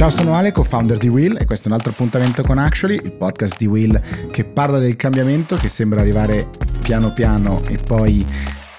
Ciao, 0.00 0.08
sono 0.08 0.32
Ale, 0.32 0.50
co-founder 0.50 0.96
di 0.96 1.08
Will 1.08 1.36
e 1.38 1.44
questo 1.44 1.68
è 1.68 1.70
un 1.70 1.76
altro 1.76 1.92
appuntamento 1.92 2.42
con 2.42 2.56
Actually, 2.56 2.94
il 2.94 3.12
podcast 3.12 3.58
di 3.58 3.66
Will 3.66 4.00
che 4.30 4.46
parla 4.46 4.78
del 4.78 4.96
cambiamento 4.96 5.56
che 5.56 5.68
sembra 5.68 6.00
arrivare 6.00 6.48
piano 6.80 7.12
piano 7.12 7.60
e 7.68 7.76
poi 7.76 8.24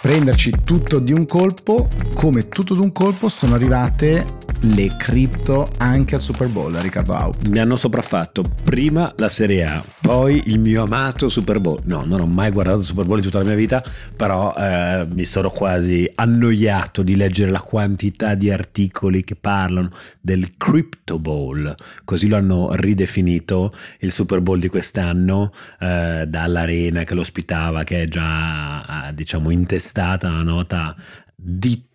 prenderci 0.02 0.63
tutto 0.63 0.98
di 0.98 1.13
un 1.13 1.27
colpo. 1.27 1.88
Come 2.16 2.48
tutto 2.48 2.73
d'un 2.73 2.91
colpo 2.91 3.30
sono 3.30 3.54
arrivate 3.54 4.26
le 4.64 4.96
cripto 4.96 5.68
anche 5.77 6.16
al 6.16 6.21
Super 6.21 6.48
Bowl, 6.48 6.73
Riccardo 6.75 7.14
Out. 7.14 7.50
Mi 7.50 7.59
hanno 7.59 7.75
sopraffatto 7.75 8.44
prima 8.64 9.12
la 9.18 9.30
Serie 9.30 9.66
A, 9.66 9.84
poi 10.02 10.44
il 10.45 10.59
mio 10.59 10.84
amato 10.84 11.30
Super 11.30 11.59
Bowl. 11.59 11.80
No, 11.86 12.04
non 12.05 12.20
ho 12.20 12.27
mai 12.27 12.52
guardato 12.52 12.82
Super 12.82 13.05
Bowl 13.05 13.18
in 13.18 13.23
tutta 13.23 13.39
la 13.39 13.45
mia 13.45 13.55
vita, 13.55 13.84
però 14.16 14.54
eh, 14.55 15.08
mi 15.13 15.26
sono 15.26 15.49
quasi 15.49 16.09
annoiato 16.13 17.02
di 17.02 17.16
leggere 17.16 17.49
la 17.49 17.62
quantità 17.62 18.35
di 18.35 18.52
articoli 18.52 19.23
che 19.23 19.35
parlano 19.35 19.90
del 20.20 20.58
Crypto 20.58 21.18
Bowl, 21.18 21.73
così 22.04 22.27
lo 22.27 22.38
hanno 22.38 22.70
ridefinito 22.73 23.73
il 23.99 24.12
Super 24.12 24.41
Bowl 24.41 24.59
di 24.59 24.68
quest'anno 24.68 25.52
eh, 25.80 26.26
dall'arena 26.27 27.04
che 27.04 27.16
lo 27.16 27.21
ospitava, 27.21 27.84
che 27.84 28.04
è 28.04 28.05
già 28.05 29.12
diciamo 29.13 29.49
intestata 29.49 30.30
la 30.30 30.43
nota 30.43 30.96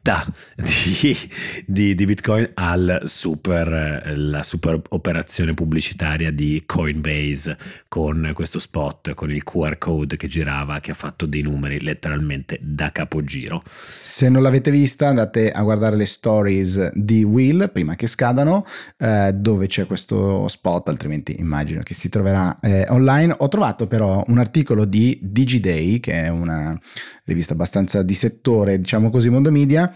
ditta 0.07 0.25
di, 0.55 1.19
di, 1.67 1.95
di, 1.97 2.05
Bitcoin 2.05 2.51
alla 2.55 3.01
super, 3.07 4.13
super 4.43 4.81
operazione 4.91 5.53
pubblicitaria 5.53 6.31
di 6.31 6.63
Coinbase 6.65 7.59
con 7.89 8.31
questo 8.33 8.61
spot, 8.61 9.15
con 9.15 9.33
il 9.33 9.43
QR 9.43 9.79
code 9.79 10.17
che 10.17 10.29
girava, 10.29 10.79
che 10.79 10.93
ha 10.93 10.95
fatto 10.95 11.27
dei 11.27 11.43
numeri 11.43 11.81
letteralmente 11.81 12.59
da 12.63 12.93
capogiro. 12.93 13.63
Se 13.67 14.29
non 14.29 14.43
l'avete 14.43 14.71
vista 14.71 15.09
andate 15.09 15.51
a 15.51 15.63
guardare 15.63 15.97
le 15.97 16.07
stories 16.07 16.93
di 16.93 17.25
Will 17.25 17.71
prima 17.73 17.97
che 17.97 18.07
scadano, 18.07 18.65
eh, 18.99 19.33
dove 19.35 19.67
c'è 19.67 19.87
questo 19.87 20.47
spot, 20.47 20.89
altrimenti 20.89 21.37
immagino 21.41 21.83
che 21.83 21.95
si 21.95 22.09
troverà 22.09 22.59
eh, 22.61 22.87
online. 22.91 23.35
Ho 23.39 23.49
trovato 23.49 23.89
però 23.89 24.23
un 24.29 24.39
articolo 24.39 24.85
di 24.85 25.19
DigiDay, 25.21 25.99
che 25.99 26.25
è 26.25 26.29
una 26.29 26.79
rivista 27.25 27.55
abbastanza 27.55 28.03
di 28.03 28.15
settore, 28.15 28.79
diciamo 28.79 29.11
così, 29.11 29.31
mondo 29.31 29.51
media, 29.51 29.93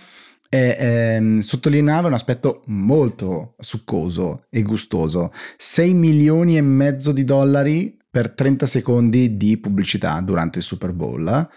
e, 0.52 0.76
ehm, 0.78 1.38
sottolineava 1.38 2.08
un 2.08 2.14
aspetto 2.14 2.62
molto 2.66 3.54
succoso 3.58 4.46
e 4.50 4.62
gustoso. 4.62 5.32
6 5.56 5.94
milioni 5.94 6.56
e 6.56 6.60
mezzo 6.60 7.12
di 7.12 7.24
dollari 7.24 7.96
per 8.10 8.32
30 8.32 8.66
secondi 8.66 9.36
di 9.36 9.56
pubblicità 9.58 10.20
durante 10.20 10.58
il 10.58 10.64
Super 10.64 10.92
Bowl. 10.92 11.48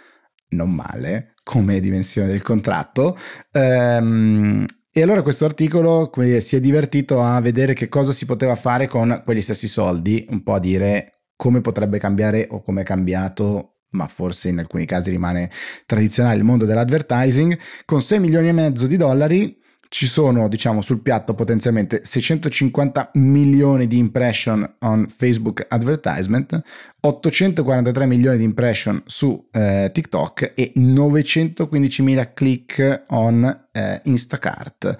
Non 0.50 0.72
male 0.72 1.34
come 1.44 1.80
dimensione 1.80 2.28
del 2.28 2.44
contratto. 2.44 3.18
Ehm, 3.52 4.66
e 4.92 5.02
allora 5.02 5.24
questo 5.24 5.46
articolo 5.46 6.12
si 6.38 6.56
è 6.56 6.60
divertito 6.60 7.20
a 7.24 7.42
vedere 7.42 7.74
che 7.74 7.90
cosa 7.90 8.12
si 8.12 8.28
poteva 8.28 8.56
fare 8.56 8.88
con 8.88 9.24
quegli 9.26 9.42
stessi 9.42 9.68
soldi, 9.68 10.28
un 10.30 10.44
po' 10.44 10.54
a 10.54 10.60
dire 10.60 11.24
come 11.36 11.62
potrebbe 11.62 11.98
cambiare 11.98 12.48
o 12.52 12.62
come 12.62 12.82
è 12.82 12.84
cambiato 12.86 13.73
ma 13.94 14.08
forse 14.08 14.50
in 14.50 14.60
alcuni 14.60 14.86
casi 14.86 15.10
rimane 15.10 15.50
tradizionale 15.86 16.38
il 16.38 16.44
mondo 16.44 16.66
dell'advertising, 16.66 17.58
con 17.86 18.02
6 18.02 18.20
milioni 18.20 18.50
e 18.50 18.52
mezzo 18.52 18.86
di 18.86 18.98
dollari 18.98 19.62
ci 19.94 20.08
sono, 20.08 20.48
diciamo, 20.48 20.82
sul 20.82 21.04
piatto 21.04 21.36
potenzialmente 21.36 22.02
650 22.04 23.12
milioni 23.14 23.86
di 23.86 24.00
impression 24.00 24.78
on 24.80 25.06
Facebook 25.08 25.68
advertisement, 25.70 26.60
843 27.00 28.08
milioni 28.08 28.38
di 28.40 28.44
impression 28.44 29.04
su 29.06 29.50
eh, 29.52 29.92
TikTok 29.94 30.54
e 30.56 30.72
915 30.74 32.02
mila 32.02 32.34
click 32.34 33.04
on 33.10 33.68
eh, 33.72 34.02
Instacart. 34.06 34.96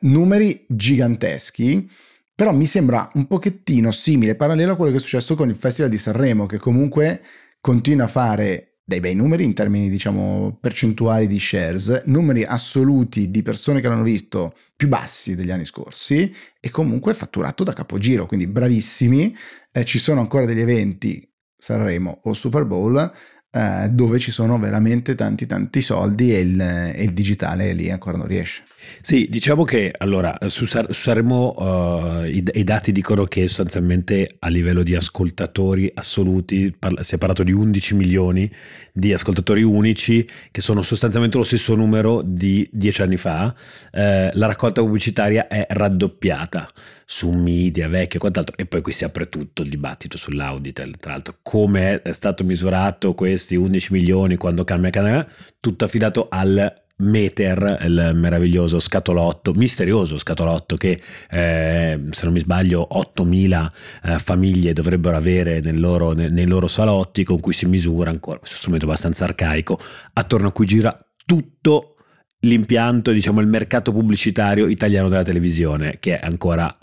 Numeri 0.00 0.66
giganteschi. 0.68 1.90
Però 2.34 2.52
mi 2.52 2.66
sembra 2.66 3.08
un 3.14 3.26
pochettino 3.28 3.92
simile, 3.92 4.34
parallelo 4.34 4.72
a 4.72 4.76
quello 4.76 4.90
che 4.90 4.98
è 4.98 5.00
successo 5.00 5.36
con 5.36 5.48
il 5.48 5.54
Festival 5.54 5.88
di 5.88 5.98
Sanremo, 5.98 6.46
che 6.46 6.58
comunque 6.58 7.22
continua 7.64 8.04
a 8.04 8.08
fare 8.08 8.80
dei 8.84 9.00
bei 9.00 9.14
numeri 9.14 9.42
in 9.42 9.54
termini 9.54 9.88
diciamo 9.88 10.58
percentuali 10.60 11.26
di 11.26 11.38
shares, 11.38 12.02
numeri 12.04 12.44
assoluti 12.44 13.30
di 13.30 13.42
persone 13.42 13.80
che 13.80 13.88
l'hanno 13.88 14.02
visto 14.02 14.52
più 14.76 14.86
bassi 14.88 15.34
degli 15.34 15.50
anni 15.50 15.64
scorsi 15.64 16.30
e 16.60 16.68
comunque 16.68 17.14
fatturato 17.14 17.64
da 17.64 17.72
capogiro, 17.72 18.26
quindi 18.26 18.46
bravissimi, 18.46 19.34
eh, 19.72 19.82
ci 19.86 19.98
sono 19.98 20.20
ancora 20.20 20.44
degli 20.44 20.60
eventi 20.60 21.26
Sanremo 21.56 22.20
o 22.24 22.34
Super 22.34 22.66
Bowl 22.66 23.10
eh, 23.54 23.88
dove 23.88 24.18
ci 24.18 24.32
sono 24.32 24.58
veramente 24.58 25.14
tanti 25.14 25.46
tanti 25.46 25.80
soldi 25.80 26.34
e 26.34 26.40
il, 26.40 26.60
e 26.60 27.04
il 27.04 27.12
digitale 27.12 27.72
lì 27.72 27.88
ancora 27.88 28.16
non 28.16 28.26
riesce. 28.26 28.64
Sì, 29.00 29.28
diciamo 29.30 29.64
che 29.64 29.92
allora 29.96 30.36
su, 30.48 30.64
su 30.64 30.82
Sanremo 30.90 31.54
uh, 31.56 32.24
i, 32.24 32.44
i, 32.52 32.64
dati 32.64 32.92
dicono 32.92 33.24
che 33.24 33.46
sostanzialmente 33.46 34.36
a 34.40 34.48
livello 34.48 34.82
di 34.82 34.94
ascoltatori 34.94 35.90
assoluti 35.94 36.74
parla- 36.76 37.02
si 37.02 37.14
è 37.14 37.18
parlato 37.18 37.42
di 37.42 37.52
11 37.52 37.94
milioni 37.94 38.50
di 38.92 39.12
ascoltatori 39.12 39.62
unici 39.62 40.26
che 40.50 40.60
sono 40.60 40.82
sostanzialmente 40.82 41.38
lo 41.38 41.44
stesso 41.44 41.74
numero 41.74 42.22
di 42.24 42.68
dieci 42.72 43.02
anni 43.02 43.16
fa. 43.16 43.54
Eh, 43.92 44.30
la 44.34 44.46
raccolta 44.46 44.80
pubblicitaria 44.80 45.48
è 45.48 45.66
raddoppiata 45.68 46.68
su 47.06 47.30
media 47.30 47.88
vecchio 47.88 48.16
e 48.16 48.20
quant'altro 48.20 48.56
e 48.56 48.66
poi 48.66 48.80
qui 48.80 48.92
si 48.92 49.04
apre 49.04 49.28
tutto 49.28 49.62
il 49.62 49.68
dibattito 49.68 50.16
sull'Auditel, 50.16 50.96
tra 50.98 51.12
l'altro 51.12 51.36
come 51.42 52.00
è 52.02 52.12
stato 52.12 52.44
misurato 52.44 53.14
questi 53.44 53.56
11 53.56 53.92
milioni 53.92 54.36
quando 54.36 54.64
cambia 54.64 54.90
canale, 54.90 55.28
tutto 55.60 55.84
affidato 55.84 56.28
al 56.30 56.82
Meter, 56.96 57.80
il 57.82 58.12
meraviglioso 58.14 58.78
scatolotto, 58.78 59.52
misterioso 59.52 60.16
scatolotto 60.16 60.76
che 60.76 60.98
eh, 61.28 62.00
se 62.08 62.24
non 62.24 62.32
mi 62.32 62.38
sbaglio 62.38 62.86
8000 62.88 63.72
eh, 64.04 64.18
famiglie 64.18 64.72
dovrebbero 64.72 65.16
avere 65.16 65.60
nel 65.60 65.80
loro, 65.80 66.12
nei, 66.12 66.30
nei 66.30 66.46
loro 66.46 66.68
salotti 66.68 67.24
con 67.24 67.40
cui 67.40 67.52
si 67.52 67.66
misura 67.66 68.10
ancora 68.10 68.38
questo 68.38 68.56
strumento 68.56 68.86
abbastanza 68.86 69.24
arcaico. 69.24 69.78
Attorno 70.12 70.48
a 70.48 70.52
cui 70.52 70.66
gira 70.66 70.96
tutto 71.26 71.96
l'impianto, 72.40 73.10
diciamo 73.10 73.40
il 73.40 73.48
mercato 73.48 73.90
pubblicitario 73.90 74.68
italiano 74.68 75.08
della 75.08 75.24
televisione 75.24 75.96
che 75.98 76.20
è 76.20 76.24
ancora 76.24 76.74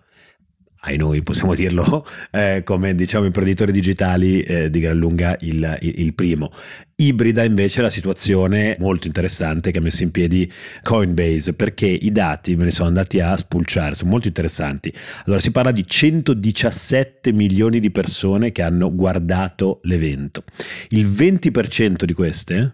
ai 0.81 0.97
noi 0.97 1.22
possiamo 1.22 1.53
dirlo, 1.53 2.06
eh, 2.31 2.62
come 2.64 2.96
diciamo 2.96 3.25
imprenditori 3.25 3.72
digitali 3.72 4.42
eh, 4.42 4.69
di 4.69 4.80
gran 4.80 4.97
lunga 4.97 5.36
il, 5.42 5.78
il, 5.81 6.14
primo. 6.14 6.52
Ibrida 6.96 7.44
invece 7.44 7.81
la 7.81 7.90
situazione 7.90 8.75
molto 8.80 9.08
interessante 9.08 9.72
che 9.72 9.80
ha 9.80 9.81
messo 9.81 10.03
in 10.03 10.12
piedi 10.12 10.52
Coinbase 10.84 11.53
perché 11.53 11.88
i 11.88 12.12
dati 12.12 12.56
me 12.56 12.66
ne 12.66 12.72
sono 12.72 12.88
andati 12.88 13.19
a 13.19 13.36
spulciare, 13.36 13.96
sono 13.96 14.09
molto 14.09 14.28
interessanti. 14.28 14.94
Allora 15.25 15.42
si 15.42 15.52
parla 15.52 15.72
di 15.72 15.86
117 15.86 17.31
milioni 17.31 17.80
di 17.80 17.92
persone 17.92 18.52
che 18.52 18.62
hanno 18.62 18.94
guardato 18.94 19.80
l'evento. 19.84 20.44
Il 20.90 21.08
20% 21.08 22.03
di 22.03 22.13
queste 22.13 22.74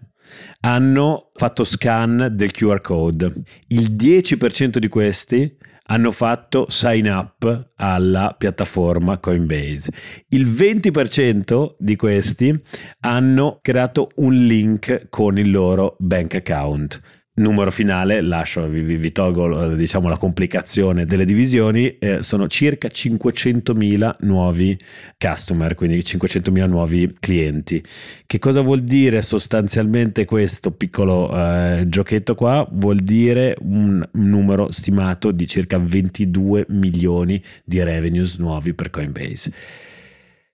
hanno 0.60 1.30
fatto 1.34 1.64
scan 1.64 2.28
del 2.32 2.50
QR 2.50 2.80
code, 2.80 3.32
il 3.68 3.92
10% 3.92 4.78
di 4.78 4.88
questi 4.88 5.56
hanno 5.90 6.12
fatto 6.12 6.66
sign 6.68 7.06
up 7.06 7.72
alla 7.76 8.34
piattaforma 8.36 9.18
Coinbase. 9.18 9.92
Il 10.28 10.46
20% 10.46 11.74
di 11.78 11.96
questi 11.96 12.60
hanno 13.00 13.58
creato 13.62 14.10
un 14.16 14.34
link 14.34 15.08
con 15.08 15.38
il 15.38 15.50
loro 15.50 15.96
bank 15.98 16.34
account 16.34 17.00
numero 17.38 17.70
finale, 17.70 18.20
lascio, 18.20 18.66
vi, 18.68 18.82
vi 18.82 19.12
tolgo 19.12 19.74
diciamo, 19.74 20.08
la 20.08 20.16
complicazione 20.16 21.04
delle 21.04 21.24
divisioni, 21.24 21.98
eh, 21.98 22.22
sono 22.22 22.48
circa 22.48 22.88
500.000 22.88 24.16
nuovi 24.20 24.78
customer, 25.16 25.74
quindi 25.74 25.98
500.000 25.98 26.68
nuovi 26.68 27.16
clienti. 27.18 27.82
Che 28.26 28.38
cosa 28.38 28.60
vuol 28.60 28.80
dire 28.80 29.22
sostanzialmente 29.22 30.24
questo 30.24 30.70
piccolo 30.72 31.34
eh, 31.34 31.84
giochetto 31.86 32.34
qua? 32.34 32.66
Vuol 32.70 32.98
dire 32.98 33.56
un 33.60 34.06
numero 34.12 34.70
stimato 34.70 35.30
di 35.30 35.46
circa 35.46 35.78
22 35.78 36.66
milioni 36.68 37.42
di 37.64 37.82
revenues 37.82 38.36
nuovi 38.36 38.74
per 38.74 38.90
Coinbase. 38.90 39.52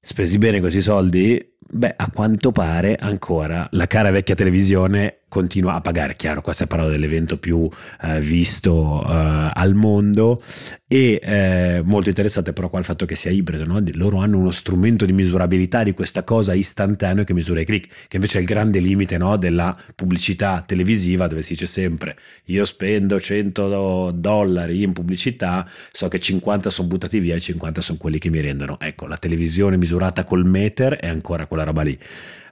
Spesi 0.00 0.36
bene 0.36 0.60
questi 0.60 0.82
soldi? 0.82 1.52
Beh, 1.66 1.94
a 1.96 2.10
quanto 2.10 2.52
pare 2.52 2.94
ancora 2.94 3.66
la 3.72 3.86
cara 3.86 4.10
vecchia 4.10 4.34
televisione 4.34 5.20
continua 5.34 5.74
a 5.74 5.80
pagare. 5.80 6.14
Chiaro, 6.14 6.42
qua 6.42 6.52
stiamo 6.52 6.76
parlando 6.76 6.96
dell'evento 6.96 7.38
più 7.38 7.68
eh, 8.02 8.20
visto 8.20 9.04
eh, 9.04 9.50
al 9.52 9.74
mondo 9.74 10.40
e 10.86 11.18
eh, 11.20 11.82
molto 11.84 12.08
interessante 12.08 12.52
però 12.52 12.68
qua 12.68 12.78
il 12.78 12.84
fatto 12.84 13.04
che 13.04 13.16
sia 13.16 13.32
ibrido, 13.32 13.64
no? 13.64 13.82
loro 13.94 14.18
hanno 14.18 14.38
uno 14.38 14.52
strumento 14.52 15.04
di 15.04 15.12
misurabilità 15.12 15.82
di 15.82 15.92
questa 15.92 16.22
cosa 16.22 16.54
istantaneo 16.54 17.24
che 17.24 17.32
misura 17.32 17.60
i 17.60 17.64
click, 17.64 18.06
che 18.06 18.14
invece 18.14 18.38
è 18.38 18.42
il 18.42 18.46
grande 18.46 18.78
limite 18.78 19.18
no? 19.18 19.36
della 19.36 19.76
pubblicità 19.96 20.62
televisiva 20.64 21.26
dove 21.26 21.42
si 21.42 21.54
dice 21.54 21.66
sempre 21.66 22.16
io 22.44 22.64
spendo 22.64 23.18
100 23.18 24.12
dollari 24.14 24.84
in 24.84 24.92
pubblicità, 24.92 25.68
so 25.90 26.06
che 26.06 26.20
50 26.20 26.70
sono 26.70 26.86
buttati 26.86 27.18
via 27.18 27.34
e 27.34 27.40
50 27.40 27.80
sono 27.80 27.98
quelli 27.98 28.18
che 28.18 28.30
mi 28.30 28.40
rendono. 28.40 28.76
Ecco, 28.78 29.08
la 29.08 29.16
televisione 29.16 29.76
misurata 29.76 30.22
col 30.22 30.46
meter 30.46 30.94
è 30.94 31.08
ancora 31.08 31.46
quella 31.46 31.64
roba 31.64 31.82
lì 31.82 31.98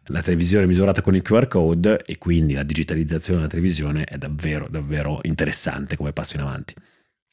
la 0.07 0.23
televisione 0.23 0.67
misurata 0.67 1.01
con 1.01 1.15
il 1.15 1.23
QR 1.23 1.47
code 1.47 2.03
e 2.05 2.19
quindi 2.19 2.55
la 2.55 2.63
digitalizzazione 2.63 3.39
della 3.39 3.51
televisione 3.51 4.05
è 4.05 4.19
davvero 4.19 4.67
davvero 4.69 5.21
interessante 5.23 5.97
come 5.97 6.13
passo 6.13 6.37
in 6.37 6.43
avanti. 6.43 6.75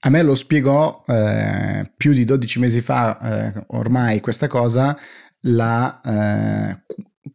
A 0.01 0.09
me 0.09 0.21
lo 0.21 0.33
spiegò 0.33 1.03
eh, 1.07 1.91
più 1.97 2.13
di 2.13 2.23
12 2.23 2.59
mesi 2.59 2.81
fa, 2.81 3.19
eh, 3.19 3.63
ormai 3.67 4.21
questa 4.21 4.47
cosa, 4.47 4.97
la 5.41 5.99
eh, 6.01 6.81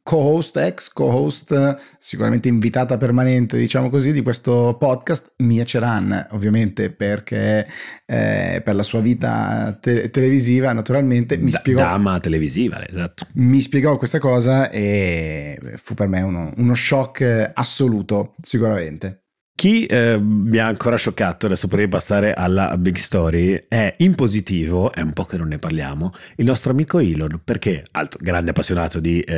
co-host, 0.03 0.57
ex 0.57 0.89
co-host, 0.93 1.97
sicuramente 1.99 2.49
invitata 2.49 2.97
permanente, 2.99 3.57
diciamo 3.57 3.89
così, 3.89 4.13
di 4.13 4.23
questo 4.23 4.77
podcast, 4.79 5.35
Mia 5.39 5.65
Ceran, 5.65 6.29
ovviamente 6.31 6.91
perché 6.91 7.67
eh, 8.07 8.63
per 8.65 8.75
la 8.75 8.83
sua 8.83 9.01
vita 9.01 9.77
te- 9.81 10.11
televisiva, 10.11 10.73
naturalmente, 10.73 11.37
mi 11.37 11.51
da- 11.51 11.59
spiegò... 11.59 11.81
Dama 11.81 12.21
televisiva, 12.21 12.87
esatto. 12.89 13.27
Mi 13.35 13.61
spiegò 13.61 13.97
questa 13.97 14.19
cosa 14.19 14.71
e 14.71 15.59
fu 15.77 15.95
per 15.95 16.09
me 16.09 16.21
uno, 16.23 16.53
uno 16.57 16.75
shock 16.75 17.51
assoluto, 17.55 18.35
sicuramente. 18.43 19.24
Chi 19.57 19.87
eh, 19.87 20.19
mi 20.19 20.59
ha 20.59 20.67
ancora 20.67 20.97
scioccato, 20.97 21.47
adesso 21.47 21.69
prima 21.69 21.85
di 21.85 21.89
passare 21.89 22.35
alla 22.35 22.77
big 22.77 22.97
story, 22.97 23.67
è 23.69 23.95
in 23.99 24.17
positivo, 24.17 24.93
è 24.93 25.01
un 25.01 25.13
po' 25.13 25.25
che 25.25 25.37
non 25.37 25.47
ne 25.47 25.59
parliamo, 25.59 26.13
il 26.37 26.45
nostro 26.45 26.73
amico 26.73 26.99
Elon, 26.99 27.41
perché, 27.43 27.85
alto, 27.93 28.19
grande 28.21 28.51
appassionato 28.51 28.99
di 28.99 29.21
eh, 29.21 29.35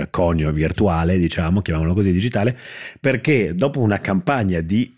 eh, 0.00 0.08
conio 0.10 0.50
virtuale, 0.50 1.16
diciamo, 1.16 1.62
chiamiamolo 1.62 1.94
così, 1.94 2.10
digitale, 2.10 2.58
perché 3.00 3.54
dopo 3.54 3.78
una 3.78 4.00
campagna 4.00 4.60
di 4.60 4.92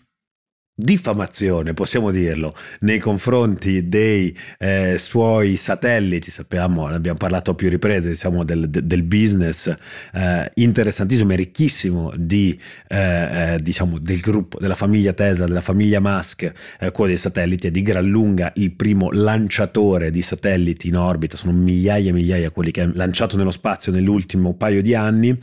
diffamazione, 0.79 1.73
possiamo 1.73 2.09
dirlo, 2.09 2.55
nei 2.81 2.99
confronti 2.99 3.89
dei 3.89 4.35
eh, 4.57 4.95
suoi 4.97 5.57
satelliti, 5.57 6.31
sappiamo, 6.31 6.87
ne 6.87 6.95
abbiamo 6.95 7.17
parlato 7.17 7.51
a 7.51 7.53
più 7.53 7.69
riprese, 7.69 8.09
diciamo 8.09 8.45
del, 8.45 8.69
del 8.69 9.03
business 9.03 9.75
eh, 10.13 10.51
interessantissimo 10.55 11.33
e 11.33 11.35
ricchissimo 11.35 12.13
di, 12.15 12.57
eh, 12.87 13.53
eh 13.53 13.59
diciamo, 13.61 13.99
del 13.99 14.19
gruppo, 14.21 14.57
della 14.59 14.75
famiglia 14.75 15.11
Tesla, 15.11 15.45
della 15.47 15.61
famiglia 15.61 15.99
Musk, 15.99 16.51
eh, 16.79 16.91
quello 16.91 17.09
dei 17.09 17.19
satelliti, 17.19 17.67
è 17.67 17.71
di 17.71 17.81
gran 17.81 18.07
lunga 18.07 18.51
il 18.55 18.71
primo 18.71 19.11
lanciatore 19.11 20.11
di 20.11 20.21
satelliti 20.21 20.87
in 20.87 20.95
orbita, 20.95 21.35
sono 21.35 21.51
migliaia 21.51 22.09
e 22.09 22.13
migliaia 22.13 22.51
quelli 22.51 22.71
che 22.71 22.81
ha 22.81 22.91
lanciato 22.93 23.35
nello 23.35 23.51
spazio 23.51 23.91
nell'ultimo 23.91 24.53
paio 24.53 24.81
di 24.81 24.95
anni. 24.95 25.37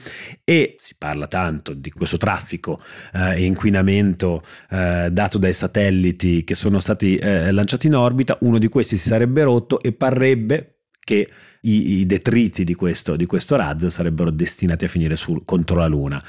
E 0.45 0.77
si 0.79 0.95
parla 0.97 1.27
tanto 1.27 1.75
di 1.75 1.91
questo 1.91 2.17
traffico 2.17 2.81
eh, 3.13 3.35
e 3.35 3.45
inquinamento 3.45 4.43
da 4.69 5.26
dato 5.27 5.39
dai 5.39 5.53
satelliti 5.53 6.45
che 6.45 6.55
sono 6.55 6.79
stati 6.79 7.17
eh, 7.17 7.51
lanciati 7.51 7.89
in 7.89 7.95
orbita, 7.95 8.39
uno 8.41 8.59
di 8.59 8.69
questi 8.69 8.97
si 8.97 9.09
sarebbe 9.09 9.43
rotto 9.43 9.81
e 9.81 9.93
parrebbe 9.93 10.83
che 11.01 11.29
i, 11.63 11.99
i 11.99 12.07
detriti 12.07 12.65
di 12.65 12.75
questo, 12.75 13.17
di 13.17 13.27
questo, 13.27 13.57
razzo 13.57 13.91
sarebbero 13.91 14.31
destinati 14.31 14.85
a 14.85 14.89
finire 14.89 15.17
sul, 15.17 15.45
contro 15.45 15.77
la 15.77 15.87
Luna 15.87 16.23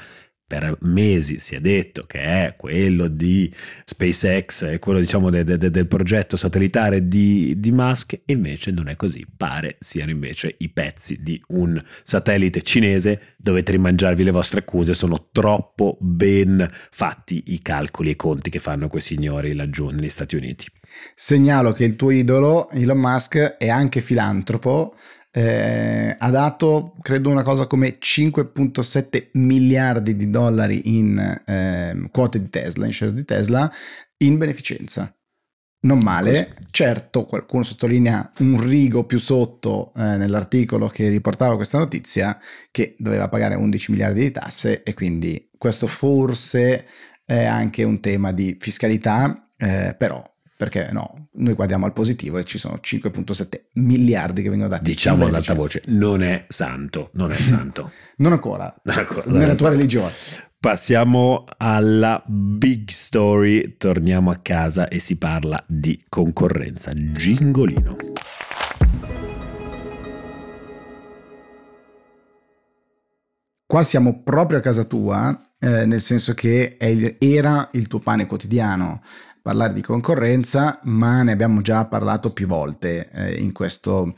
per 0.48 0.78
mesi 0.80 1.38
si 1.38 1.54
è 1.54 1.60
detto 1.60 2.04
che 2.06 2.20
è 2.20 2.54
quello 2.56 3.06
di 3.06 3.54
SpaceX, 3.84 4.64
è 4.64 4.78
quello 4.78 4.98
diciamo 4.98 5.28
de, 5.28 5.44
de, 5.44 5.58
de, 5.58 5.70
del 5.70 5.86
progetto 5.86 6.38
satellitare 6.38 7.06
di, 7.06 7.54
di, 7.58 7.70
Musk, 7.70 8.18
invece 8.24 8.70
non 8.70 8.88
è 8.88 8.96
così, 8.96 9.26
pare 9.36 9.76
siano 9.78 10.10
invece 10.10 10.54
i 10.56 10.70
pezzi 10.70 11.22
di 11.22 11.38
un 11.48 11.78
satellite 12.02 12.62
cinese, 12.62 13.34
dovete 13.36 13.72
rimangiarvi 13.72 14.24
le 14.24 14.30
vostre 14.30 14.60
accuse, 14.60 14.94
sono 14.94 15.28
troppo 15.30 15.98
ben 16.00 16.66
fatti 16.90 17.44
i 17.48 17.60
calcoli 17.60 18.08
e 18.08 18.12
i 18.12 18.16
conti 18.16 18.48
che 18.48 18.58
fanno 18.58 18.88
quei 18.88 19.02
signori 19.02 19.52
laggiù 19.52 19.90
negli 19.90 20.08
Stati 20.08 20.34
Uniti. 20.34 20.66
Segnalo 21.14 21.72
che 21.72 21.84
il 21.84 21.96
tuo 21.96 22.10
idolo, 22.10 22.70
Elon 22.70 22.98
Musk, 22.98 23.36
è 23.36 23.68
anche 23.68 24.00
filantropo, 24.00 24.94
eh, 25.30 26.16
ha 26.18 26.30
dato 26.30 26.94
credo 27.02 27.30
una 27.30 27.42
cosa 27.42 27.66
come 27.66 27.98
5.7 28.00 29.28
miliardi 29.32 30.16
di 30.16 30.30
dollari 30.30 30.96
in 30.96 31.18
eh, 31.46 32.08
quote 32.10 32.40
di 32.40 32.48
Tesla, 32.48 32.86
in 32.86 32.92
share 32.92 33.12
di 33.12 33.24
Tesla, 33.24 33.70
in 34.18 34.38
beneficenza. 34.38 35.12
Non 35.80 36.00
male, 36.00 36.56
certo 36.72 37.24
qualcuno 37.24 37.62
sottolinea 37.62 38.32
un 38.38 38.60
rigo 38.60 39.04
più 39.04 39.18
sotto 39.18 39.92
eh, 39.94 40.16
nell'articolo 40.16 40.88
che 40.88 41.08
riportava 41.08 41.54
questa 41.54 41.78
notizia 41.78 42.36
che 42.72 42.96
doveva 42.98 43.28
pagare 43.28 43.54
11 43.54 43.92
miliardi 43.92 44.20
di 44.20 44.30
tasse 44.32 44.82
e 44.82 44.92
quindi 44.94 45.50
questo 45.56 45.86
forse 45.86 46.84
è 47.24 47.44
anche 47.44 47.84
un 47.84 48.00
tema 48.00 48.32
di 48.32 48.56
fiscalità, 48.58 49.50
eh, 49.56 49.94
però 49.96 50.20
perché 50.58 50.88
no, 50.90 51.28
noi 51.34 51.54
guardiamo 51.54 51.86
al 51.86 51.92
positivo 51.92 52.36
e 52.36 52.42
ci 52.42 52.58
sono 52.58 52.80
5.7 52.82 53.66
miliardi 53.74 54.42
che 54.42 54.48
vengono 54.48 54.68
dati. 54.68 54.90
Diciamo 54.90 55.26
ad 55.26 55.34
alta 55.34 55.54
voce, 55.54 55.82
non 55.86 56.20
è 56.20 56.46
santo, 56.48 57.10
non 57.12 57.30
è 57.30 57.36
santo. 57.36 57.92
non 58.18 58.32
ancora, 58.32 58.74
non 58.82 58.98
ancora 58.98 59.30
nella 59.30 59.54
tua 59.54 59.68
religione. 59.68 60.10
Passiamo 60.58 61.44
alla 61.58 62.20
big 62.26 62.88
story, 62.88 63.76
torniamo 63.76 64.32
a 64.32 64.40
casa 64.42 64.88
e 64.88 64.98
si 64.98 65.16
parla 65.16 65.64
di 65.68 66.04
concorrenza. 66.08 66.92
Gingolino. 66.92 67.96
Qua 73.64 73.82
siamo 73.84 74.22
proprio 74.22 74.58
a 74.58 74.62
casa 74.62 74.84
tua, 74.84 75.38
eh, 75.60 75.84
nel 75.86 76.00
senso 76.00 76.32
che 76.34 76.78
il, 76.80 77.16
era 77.20 77.68
il 77.72 77.86
tuo 77.86 77.98
pane 77.98 78.26
quotidiano 78.26 79.02
parlare 79.40 79.72
di 79.72 79.82
concorrenza, 79.82 80.80
ma 80.84 81.22
ne 81.22 81.32
abbiamo 81.32 81.60
già 81.60 81.86
parlato 81.86 82.32
più 82.32 82.46
volte 82.46 83.08
eh, 83.12 83.40
in, 83.40 83.52
questo, 83.52 84.14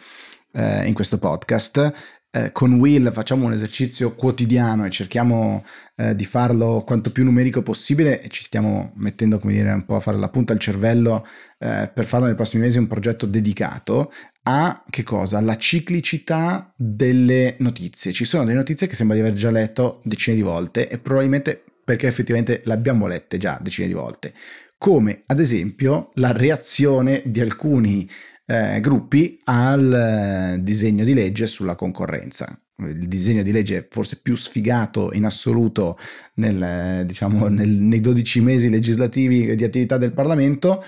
eh, 0.53 0.87
in, 0.87 0.95
questo, 0.95 1.19
podcast. 1.19 2.19
Eh, 2.33 2.53
con 2.53 2.75
Will 2.75 3.11
facciamo 3.11 3.47
un 3.47 3.53
esercizio 3.53 4.15
quotidiano 4.15 4.85
e 4.85 4.91
cerchiamo 4.91 5.65
eh, 5.97 6.15
di 6.15 6.25
farlo 6.25 6.85
quanto 6.87 7.11
più 7.11 7.25
numerico 7.25 7.61
possibile 7.61 8.23
e 8.23 8.29
ci 8.29 8.45
stiamo 8.45 8.93
mettendo 8.95 9.41
come 9.41 9.53
dire 9.53 9.73
un 9.73 9.85
po' 9.85 9.97
a 9.97 10.01
fare 10.01 10.17
la 10.17 10.29
punta 10.29 10.53
al 10.53 10.61
cervello 10.61 11.27
eh, 11.59 11.91
per 11.93 12.05
farlo 12.05 12.27
nei 12.27 12.37
prossimi 12.37 12.63
mesi 12.63 12.79
un 12.79 12.87
progetto 12.87 13.27
dedicato 13.27 14.13
a 14.45 14.85
che 14.89 15.03
cosa? 15.03 15.39
Alla 15.39 15.57
ciclicità 15.57 16.73
delle 16.77 17.57
notizie. 17.59 18.13
Ci 18.13 18.25
sono 18.25 18.45
delle 18.45 18.57
notizie 18.57 18.87
che 18.87 18.95
sembra 18.95 19.17
di 19.17 19.23
aver 19.23 19.35
già 19.35 19.51
letto 19.51 20.01
decine 20.05 20.37
di 20.37 20.43
volte 20.43 20.89
e 20.89 20.99
probabilmente 20.99 21.65
perché 21.85 22.07
effettivamente 22.07 22.63
le 22.65 22.73
abbiamo 22.73 23.09
lette 23.09 23.39
già 23.39 23.59
decine 23.61 23.89
di 23.89 23.95
volte 23.95 24.33
come 24.81 25.25
ad 25.27 25.39
esempio 25.41 26.11
la 26.15 26.33
reazione 26.33 27.23
di 27.27 27.39
alcuni 27.41 28.09
eh, 28.47 28.81
gruppi 28.81 29.39
al 29.45 30.55
eh, 30.57 30.63
disegno 30.63 31.05
di 31.05 31.13
legge 31.13 31.47
sulla 31.47 31.75
concorrenza. 31.75 32.59
Il 32.79 33.07
disegno 33.07 33.43
di 33.43 33.53
legge 33.53 33.87
forse 33.91 34.21
più 34.23 34.35
sfigato 34.37 35.13
in 35.13 35.27
assoluto 35.27 35.99
nel, 36.37 36.63
eh, 36.63 37.05
diciamo, 37.05 37.49
nel, 37.53 37.69
nei 37.69 38.01
12 38.01 38.41
mesi 38.41 38.71
legislativi 38.71 39.55
di 39.55 39.65
attività 39.65 39.99
del 39.99 40.15
Parlamento, 40.15 40.83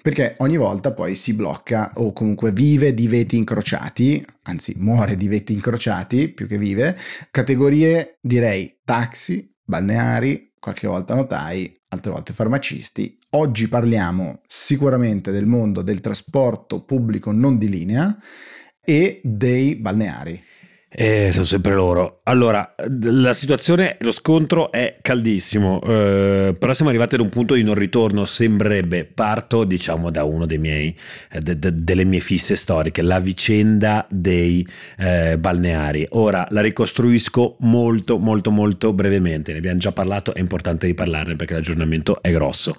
perché 0.00 0.36
ogni 0.38 0.56
volta 0.56 0.92
poi 0.92 1.16
si 1.16 1.34
blocca 1.34 1.90
o 1.96 2.12
comunque 2.12 2.52
vive 2.52 2.94
di 2.94 3.08
veti 3.08 3.36
incrociati, 3.36 4.24
anzi 4.42 4.74
muore 4.78 5.16
di 5.16 5.26
veti 5.26 5.52
incrociati 5.52 6.28
più 6.28 6.46
che 6.46 6.56
vive, 6.56 6.96
categorie 7.32 8.16
direi 8.20 8.78
taxi, 8.84 9.52
balneari, 9.64 10.52
qualche 10.64 10.86
volta 10.86 11.14
notai, 11.14 11.70
altre 11.88 12.10
volte 12.10 12.32
farmacisti. 12.32 13.18
Oggi 13.32 13.68
parliamo 13.68 14.40
sicuramente 14.46 15.30
del 15.30 15.44
mondo 15.44 15.82
del 15.82 16.00
trasporto 16.00 16.84
pubblico 16.84 17.32
non 17.32 17.58
di 17.58 17.68
linea 17.68 18.16
e 18.82 19.20
dei 19.22 19.76
balneari. 19.76 20.42
Eh, 20.96 21.30
sono 21.32 21.44
sempre 21.44 21.74
loro. 21.74 22.20
Allora, 22.22 22.72
la 23.02 23.34
situazione, 23.34 23.96
lo 23.98 24.12
scontro 24.12 24.70
è 24.70 24.98
caldissimo, 25.02 25.80
eh, 25.82 26.54
però 26.56 26.72
siamo 26.72 26.90
arrivati 26.90 27.16
ad 27.16 27.20
un 27.20 27.30
punto 27.30 27.54
di 27.54 27.64
non 27.64 27.74
ritorno, 27.74 28.24
sembrerebbe. 28.24 29.04
Parto, 29.04 29.64
diciamo, 29.64 30.10
da 30.10 30.22
uno 30.22 30.46
dei 30.46 30.58
miei, 30.58 30.96
eh, 31.32 31.40
de, 31.40 31.58
de, 31.58 31.82
delle 31.82 32.04
mie 32.04 32.20
fisse 32.20 32.54
storiche, 32.54 33.02
la 33.02 33.18
vicenda 33.18 34.06
dei 34.08 34.64
eh, 34.96 35.36
balneari. 35.36 36.06
Ora 36.10 36.46
la 36.50 36.60
ricostruisco 36.60 37.56
molto, 37.60 38.18
molto, 38.18 38.52
molto 38.52 38.92
brevemente. 38.92 39.50
Ne 39.50 39.58
abbiamo 39.58 39.78
già 39.78 39.90
parlato, 39.90 40.32
è 40.32 40.38
importante 40.38 40.86
riparlarne 40.86 41.34
perché 41.34 41.54
l'aggiornamento 41.54 42.22
è 42.22 42.30
grosso 42.30 42.76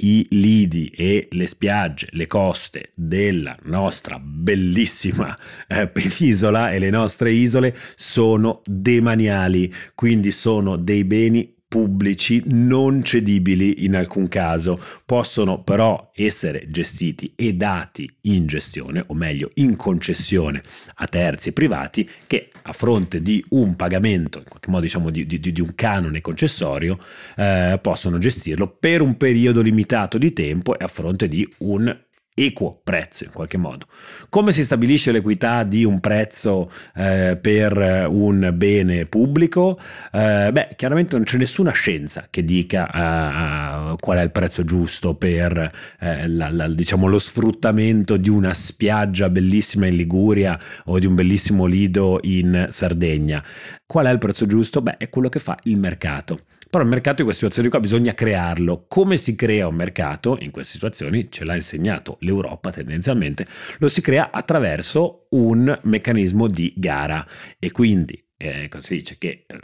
i 0.00 0.26
lidi 0.30 0.92
e 0.94 1.28
le 1.30 1.46
spiagge, 1.46 2.08
le 2.12 2.26
coste 2.26 2.90
della 2.94 3.56
nostra 3.62 4.18
bellissima 4.18 5.36
eh, 5.66 5.88
penisola 5.88 6.70
e 6.72 6.78
le 6.78 6.90
nostre 6.90 7.32
isole 7.32 7.74
sono 7.96 8.60
demaniali, 8.64 9.72
quindi 9.94 10.30
sono 10.30 10.76
dei 10.76 11.04
beni 11.04 11.56
pubblici 11.68 12.42
non 12.46 13.04
cedibili 13.04 13.84
in 13.84 13.94
alcun 13.94 14.26
caso, 14.28 14.82
possono 15.04 15.62
però 15.62 16.10
essere 16.14 16.64
gestiti 16.70 17.34
e 17.36 17.52
dati 17.52 18.10
in 18.22 18.46
gestione, 18.46 19.04
o 19.06 19.14
meglio 19.14 19.50
in 19.54 19.76
concessione 19.76 20.62
a 20.96 21.06
terzi 21.06 21.52
privati 21.52 22.08
che 22.26 22.48
a 22.62 22.72
fronte 22.72 23.20
di 23.20 23.44
un 23.50 23.76
pagamento, 23.76 24.38
in 24.38 24.44
qualche 24.44 24.70
modo 24.70 24.82
diciamo 24.82 25.10
di, 25.10 25.26
di, 25.26 25.38
di 25.38 25.60
un 25.60 25.74
canone 25.74 26.22
concessorio, 26.22 26.98
eh, 27.36 27.78
possono 27.82 28.16
gestirlo 28.16 28.68
per 28.68 29.02
un 29.02 29.18
periodo 29.18 29.60
limitato 29.60 30.16
di 30.16 30.32
tempo 30.32 30.78
e 30.78 30.82
a 30.82 30.88
fronte 30.88 31.28
di 31.28 31.46
un 31.58 31.94
equo 32.38 32.80
prezzo 32.82 33.24
in 33.24 33.30
qualche 33.32 33.56
modo. 33.56 33.86
Come 34.28 34.52
si 34.52 34.64
stabilisce 34.64 35.12
l'equità 35.12 35.64
di 35.64 35.84
un 35.84 36.00
prezzo 36.00 36.70
eh, 36.94 37.38
per 37.40 38.06
un 38.08 38.50
bene 38.54 39.06
pubblico? 39.06 39.78
Eh, 40.12 40.50
beh, 40.52 40.68
chiaramente 40.76 41.16
non 41.16 41.24
c'è 41.24 41.36
nessuna 41.36 41.72
scienza 41.72 42.26
che 42.30 42.44
dica 42.44 43.90
uh, 43.92 43.96
qual 43.96 44.18
è 44.18 44.22
il 44.22 44.30
prezzo 44.30 44.64
giusto 44.64 45.14
per 45.14 45.70
eh, 46.00 46.28
la, 46.28 46.50
la, 46.50 46.68
diciamo, 46.68 47.06
lo 47.06 47.18
sfruttamento 47.18 48.16
di 48.16 48.28
una 48.28 48.54
spiaggia 48.54 49.28
bellissima 49.30 49.86
in 49.86 49.96
Liguria 49.96 50.58
o 50.84 50.98
di 50.98 51.06
un 51.06 51.14
bellissimo 51.14 51.66
lido 51.66 52.18
in 52.22 52.66
Sardegna. 52.70 53.42
Qual 53.84 54.06
è 54.06 54.10
il 54.10 54.18
prezzo 54.18 54.46
giusto? 54.46 54.82
Beh, 54.82 54.96
è 54.98 55.08
quello 55.08 55.28
che 55.28 55.38
fa 55.38 55.56
il 55.64 55.78
mercato. 55.78 56.40
Però 56.70 56.82
il 56.82 56.88
mercato 56.88 57.22
in 57.22 57.26
queste 57.26 57.46
situazioni 57.46 57.70
qua 57.70 57.80
bisogna 57.80 58.12
crearlo. 58.12 58.84
Come 58.88 59.16
si 59.16 59.34
crea 59.34 59.66
un 59.66 59.74
mercato? 59.74 60.36
In 60.40 60.50
queste 60.50 60.74
situazioni 60.74 61.28
ce 61.30 61.44
l'ha 61.44 61.54
insegnato 61.54 62.18
l'Europa 62.20 62.70
tendenzialmente, 62.70 63.46
lo 63.78 63.88
si 63.88 64.02
crea 64.02 64.30
attraverso 64.30 65.26
un 65.30 65.78
meccanismo 65.84 66.46
di 66.46 66.72
gara 66.76 67.26
e 67.58 67.70
quindi 67.70 68.22
eh, 68.40 68.70
si 68.78 68.94
dice? 68.94 69.16
Che 69.18 69.44
eh, 69.46 69.58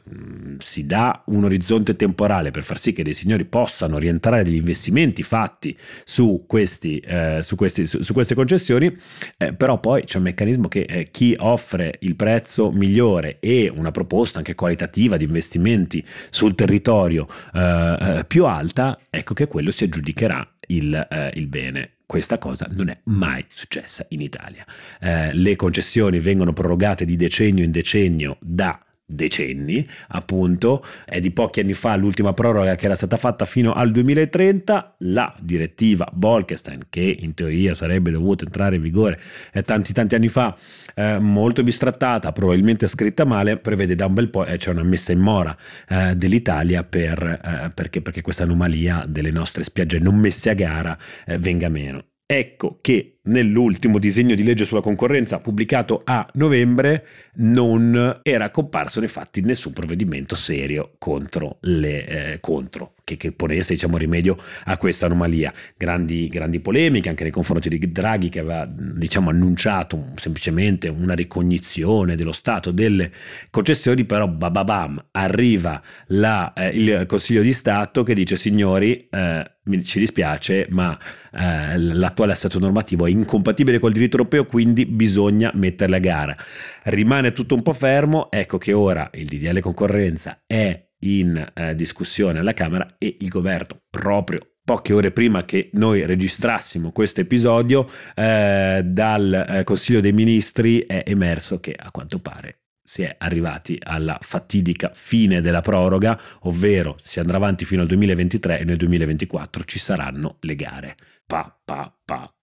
si 0.58 0.84
dà 0.84 1.22
un 1.26 1.44
orizzonte 1.44 1.94
temporale 1.94 2.50
per 2.50 2.64
far 2.64 2.78
sì 2.78 2.92
che 2.92 3.04
dei 3.04 3.14
signori 3.14 3.44
possano 3.44 3.98
rientrare 3.98 4.42
degli 4.42 4.56
investimenti 4.56 5.22
fatti 5.22 5.76
su, 6.04 6.44
questi, 6.46 6.98
eh, 6.98 7.38
su, 7.40 7.54
questi, 7.54 7.86
su, 7.86 8.02
su 8.02 8.12
queste 8.12 8.34
concessioni, 8.34 8.94
eh, 9.38 9.54
però 9.54 9.78
poi 9.78 10.02
c'è 10.02 10.16
un 10.16 10.24
meccanismo 10.24 10.66
che 10.66 10.80
eh, 10.80 11.10
chi 11.12 11.36
offre 11.38 11.98
il 12.00 12.16
prezzo 12.16 12.72
migliore 12.72 13.38
e 13.38 13.72
una 13.72 13.92
proposta 13.92 14.38
anche 14.38 14.56
qualitativa 14.56 15.16
di 15.16 15.24
investimenti 15.24 16.04
sul 16.30 16.56
territorio 16.56 17.28
eh, 17.54 18.24
più 18.26 18.44
alta, 18.44 18.98
ecco 19.08 19.34
che 19.34 19.46
quello 19.46 19.70
si 19.70 19.84
aggiudicherà 19.84 20.53
il, 20.76 21.32
il 21.34 21.46
bene 21.46 21.90
questa 22.06 22.38
cosa 22.38 22.68
non 22.70 22.88
è 22.90 22.98
mai 23.04 23.44
successa 23.48 24.04
in 24.10 24.20
Italia. 24.20 24.64
Eh, 25.00 25.32
le 25.32 25.56
concessioni 25.56 26.18
vengono 26.18 26.52
prorogate 26.52 27.04
di 27.04 27.16
decennio 27.16 27.64
in 27.64 27.70
decennio 27.70 28.36
da 28.40 28.78
decenni, 29.06 29.86
appunto, 30.08 30.84
è 31.04 31.20
di 31.20 31.30
pochi 31.30 31.60
anni 31.60 31.74
fa 31.74 31.94
l'ultima 31.96 32.32
proroga 32.32 32.74
che 32.74 32.86
era 32.86 32.94
stata 32.94 33.16
fatta 33.16 33.44
fino 33.44 33.72
al 33.72 33.90
2030, 33.90 34.96
la 34.98 35.34
direttiva 35.40 36.08
Bolkestein, 36.12 36.86
che 36.88 37.16
in 37.20 37.34
teoria 37.34 37.74
sarebbe 37.74 38.10
dovuta 38.10 38.44
entrare 38.44 38.76
in 38.76 38.82
vigore 38.82 39.20
eh, 39.52 39.62
tanti 39.62 39.92
tanti 39.92 40.14
anni 40.14 40.28
fa, 40.28 40.56
eh, 40.94 41.18
molto 41.18 41.62
bistrattata, 41.62 42.32
probabilmente 42.32 42.86
scritta 42.86 43.24
male, 43.24 43.58
prevede 43.58 43.94
da 43.94 44.06
un 44.06 44.14
bel 44.14 44.30
po' 44.30 44.44
eh, 44.44 44.56
c'è 44.56 44.70
una 44.70 44.82
messa 44.82 45.12
in 45.12 45.20
mora 45.20 45.56
eh, 45.88 46.16
dell'Italia 46.16 46.84
per, 46.84 47.22
eh, 47.22 47.70
perché, 47.74 48.00
perché 48.00 48.22
questa 48.22 48.44
anomalia 48.44 49.04
delle 49.06 49.30
nostre 49.30 49.64
spiagge 49.64 49.98
non 49.98 50.16
messe 50.16 50.50
a 50.50 50.54
gara 50.54 50.96
eh, 51.26 51.38
venga 51.38 51.68
meno. 51.68 52.04
Ecco 52.26 52.78
che 52.80 53.13
nell'ultimo 53.24 53.98
disegno 53.98 54.34
di 54.34 54.42
legge 54.42 54.64
sulla 54.64 54.80
concorrenza 54.80 55.40
pubblicato 55.40 56.02
a 56.04 56.26
novembre 56.34 57.06
non 57.36 58.20
era 58.22 58.50
comparso 58.50 59.00
nei 59.00 59.08
fatti 59.08 59.40
nessun 59.40 59.72
provvedimento 59.72 60.34
serio 60.34 60.92
contro, 60.98 61.58
le, 61.60 62.06
eh, 62.06 62.40
contro 62.40 62.94
che, 63.04 63.16
che, 63.16 63.32
ponesse 63.32 63.74
diciamo, 63.74 63.96
rimedio 63.96 64.36
a 64.64 64.76
questa 64.78 65.06
anomalia. 65.06 65.52
Grandi, 65.76 66.28
grandi, 66.28 66.60
polemiche 66.60 67.08
anche 67.08 67.22
nei 67.22 67.32
confronti 67.32 67.68
di 67.68 67.92
Draghi 67.92 68.30
che 68.30 68.40
aveva 68.40 68.66
diciamo, 68.66 69.30
annunciato 69.30 70.12
semplicemente 70.16 70.88
una 70.88 71.14
ricognizione 71.14 72.16
dello 72.16 72.32
stato 72.32 72.70
delle 72.70 73.12
concessioni, 73.50 74.04
però 74.04 74.26
bababam 74.26 75.06
arriva 75.12 75.80
la, 76.08 76.52
eh, 76.54 76.68
il 76.68 77.04
Consiglio 77.06 77.42
di 77.42 77.52
Stato 77.52 78.02
che 78.02 78.14
dice 78.14 78.36
signori 78.36 79.06
eh, 79.10 79.50
ci 79.82 79.98
dispiace, 79.98 80.66
ma 80.70 80.98
eh, 81.32 81.78
l'attuale 81.78 82.32
assetto 82.32 82.58
normativo 82.58 83.06
è 83.06 83.10
incompatibile 83.14 83.78
col 83.78 83.92
diritto 83.92 84.16
europeo, 84.16 84.44
quindi 84.44 84.86
bisogna 84.86 85.50
metterla 85.54 85.96
a 85.96 86.00
gara. 86.00 86.36
Rimane 86.84 87.32
tutto 87.32 87.54
un 87.54 87.62
po' 87.62 87.72
fermo, 87.72 88.30
ecco 88.30 88.58
che 88.58 88.72
ora 88.72 89.08
il 89.14 89.26
DDL 89.26 89.60
concorrenza 89.60 90.42
è 90.46 90.88
in 91.04 91.52
eh, 91.54 91.74
discussione 91.74 92.38
alla 92.38 92.54
Camera 92.54 92.96
e 92.98 93.16
il 93.20 93.28
governo 93.28 93.80
proprio 93.90 94.40
poche 94.64 94.94
ore 94.94 95.10
prima 95.10 95.44
che 95.44 95.68
noi 95.74 96.06
registrassimo 96.06 96.90
questo 96.90 97.20
episodio 97.20 97.86
eh, 98.14 98.80
dal 98.82 99.46
eh, 99.46 99.64
Consiglio 99.64 100.00
dei 100.00 100.12
Ministri 100.12 100.80
è 100.86 101.02
emerso 101.06 101.60
che 101.60 101.74
a 101.78 101.90
quanto 101.90 102.18
pare 102.18 102.60
si 102.82 103.02
è 103.02 103.14
arrivati 103.18 103.78
alla 103.82 104.18
fatidica 104.20 104.90
fine 104.92 105.40
della 105.40 105.62
proroga, 105.62 106.20
ovvero 106.40 106.96
si 107.02 107.18
andrà 107.18 107.38
avanti 107.38 107.64
fino 107.64 107.80
al 107.80 107.88
2023 107.88 108.60
e 108.60 108.64
nel 108.64 108.76
2024 108.76 109.64
ci 109.64 109.78
saranno 109.78 110.36
le 110.40 110.54
gare. 110.54 110.96
Pa, 111.26 111.58
pa, 111.64 111.94
pa, 112.04 112.33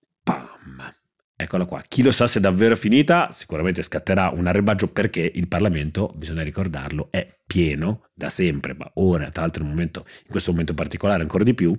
pam. 0.61 0.93
Eccola 1.41 1.65
qua. 1.65 1.81
Chi 1.87 2.03
lo 2.03 2.11
sa 2.11 2.27
se 2.27 2.37
è 2.37 2.41
davvero 2.41 2.75
finita, 2.75 3.31
sicuramente 3.31 3.81
scatterà 3.81 4.29
un 4.29 4.45
arrebaggio 4.45 4.89
perché 4.89 5.31
il 5.33 5.47
Parlamento, 5.47 6.13
bisogna 6.15 6.43
ricordarlo, 6.43 7.07
è 7.09 7.27
pieno 7.47 8.09
da 8.13 8.29
sempre, 8.29 8.75
ma 8.75 8.89
ora, 8.95 9.31
tra 9.31 9.41
l'altro 9.41 9.63
in, 9.63 9.69
momento, 9.69 10.05
in 10.07 10.29
questo 10.29 10.51
momento 10.51 10.75
particolare 10.75 11.23
ancora 11.23 11.43
di 11.43 11.55
più, 11.55 11.75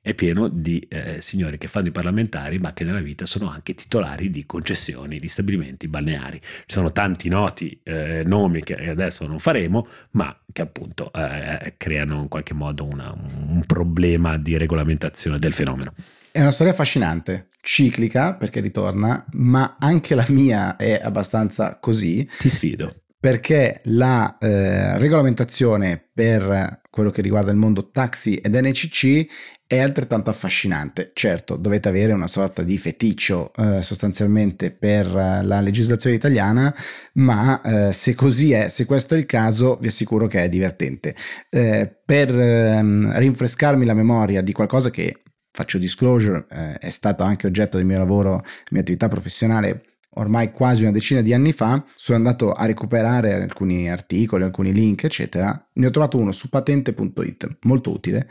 è 0.00 0.12
pieno 0.12 0.48
di 0.48 0.80
eh, 0.90 1.20
signori 1.20 1.56
che 1.56 1.68
fanno 1.68 1.86
i 1.86 1.92
parlamentari, 1.92 2.58
ma 2.58 2.72
che 2.72 2.82
nella 2.82 2.98
vita 2.98 3.26
sono 3.26 3.48
anche 3.48 3.74
titolari 3.74 4.28
di 4.28 4.44
concessioni, 4.44 5.18
di 5.18 5.28
stabilimenti 5.28 5.86
balneari. 5.86 6.40
Ci 6.40 6.64
sono 6.66 6.90
tanti 6.90 7.28
noti 7.28 7.78
eh, 7.84 8.22
nomi 8.24 8.64
che 8.64 8.88
adesso 8.88 9.24
non 9.28 9.38
faremo, 9.38 9.86
ma 10.12 10.36
che 10.50 10.62
appunto 10.62 11.12
eh, 11.12 11.74
creano 11.76 12.22
in 12.22 12.28
qualche 12.28 12.54
modo 12.54 12.84
una, 12.84 13.12
un 13.12 13.62
problema 13.66 14.36
di 14.36 14.56
regolamentazione 14.56 15.38
del 15.38 15.52
fenomeno. 15.52 15.94
È 16.36 16.42
una 16.42 16.50
storia 16.50 16.74
affascinante, 16.74 17.48
ciclica 17.62 18.34
perché 18.34 18.60
ritorna, 18.60 19.24
ma 19.36 19.78
anche 19.80 20.14
la 20.14 20.26
mia 20.28 20.76
è 20.76 21.00
abbastanza 21.02 21.78
così. 21.80 22.28
Ti 22.38 22.50
sfido. 22.50 22.94
Perché 23.18 23.80
la 23.84 24.36
eh, 24.38 24.98
regolamentazione 24.98 26.10
per 26.12 26.82
quello 26.90 27.10
che 27.10 27.22
riguarda 27.22 27.52
il 27.52 27.56
mondo 27.56 27.88
taxi 27.90 28.34
ed 28.34 28.54
NCC 28.54 29.26
è 29.66 29.78
altrettanto 29.78 30.28
affascinante. 30.28 31.12
Certo, 31.14 31.56
dovete 31.56 31.88
avere 31.88 32.12
una 32.12 32.28
sorta 32.28 32.62
di 32.62 32.76
feticcio 32.76 33.50
eh, 33.56 33.80
sostanzialmente 33.80 34.72
per 34.72 35.10
la 35.10 35.62
legislazione 35.62 36.16
italiana, 36.16 36.74
ma 37.14 37.62
eh, 37.62 37.94
se 37.94 38.14
così 38.14 38.52
è, 38.52 38.68
se 38.68 38.84
questo 38.84 39.14
è 39.14 39.16
il 39.16 39.24
caso, 39.24 39.78
vi 39.80 39.88
assicuro 39.88 40.26
che 40.26 40.42
è 40.42 40.50
divertente. 40.50 41.14
Eh, 41.48 41.90
per 42.04 42.28
ehm, 42.38 43.16
rinfrescarmi 43.16 43.86
la 43.86 43.94
memoria 43.94 44.42
di 44.42 44.52
qualcosa 44.52 44.90
che 44.90 45.22
faccio 45.56 45.78
disclosure, 45.78 46.44
eh, 46.50 46.74
è 46.74 46.90
stato 46.90 47.24
anche 47.24 47.46
oggetto 47.46 47.78
del 47.78 47.86
mio 47.86 47.96
lavoro, 47.96 48.42
mia 48.70 48.82
attività 48.82 49.08
professionale 49.08 49.84
ormai 50.16 50.50
quasi 50.50 50.82
una 50.82 50.92
decina 50.92 51.20
di 51.20 51.32
anni 51.32 51.52
fa, 51.52 51.82
sono 51.94 52.18
andato 52.18 52.52
a 52.52 52.64
recuperare 52.66 53.34
alcuni 53.34 53.90
articoli, 53.90 54.44
alcuni 54.44 54.72
link, 54.72 55.04
eccetera. 55.04 55.68
Ne 55.74 55.86
ho 55.86 55.90
trovato 55.90 56.18
uno 56.18 56.32
su 56.32 56.48
patente.it, 56.48 57.58
molto 57.62 57.90
utile, 57.90 58.28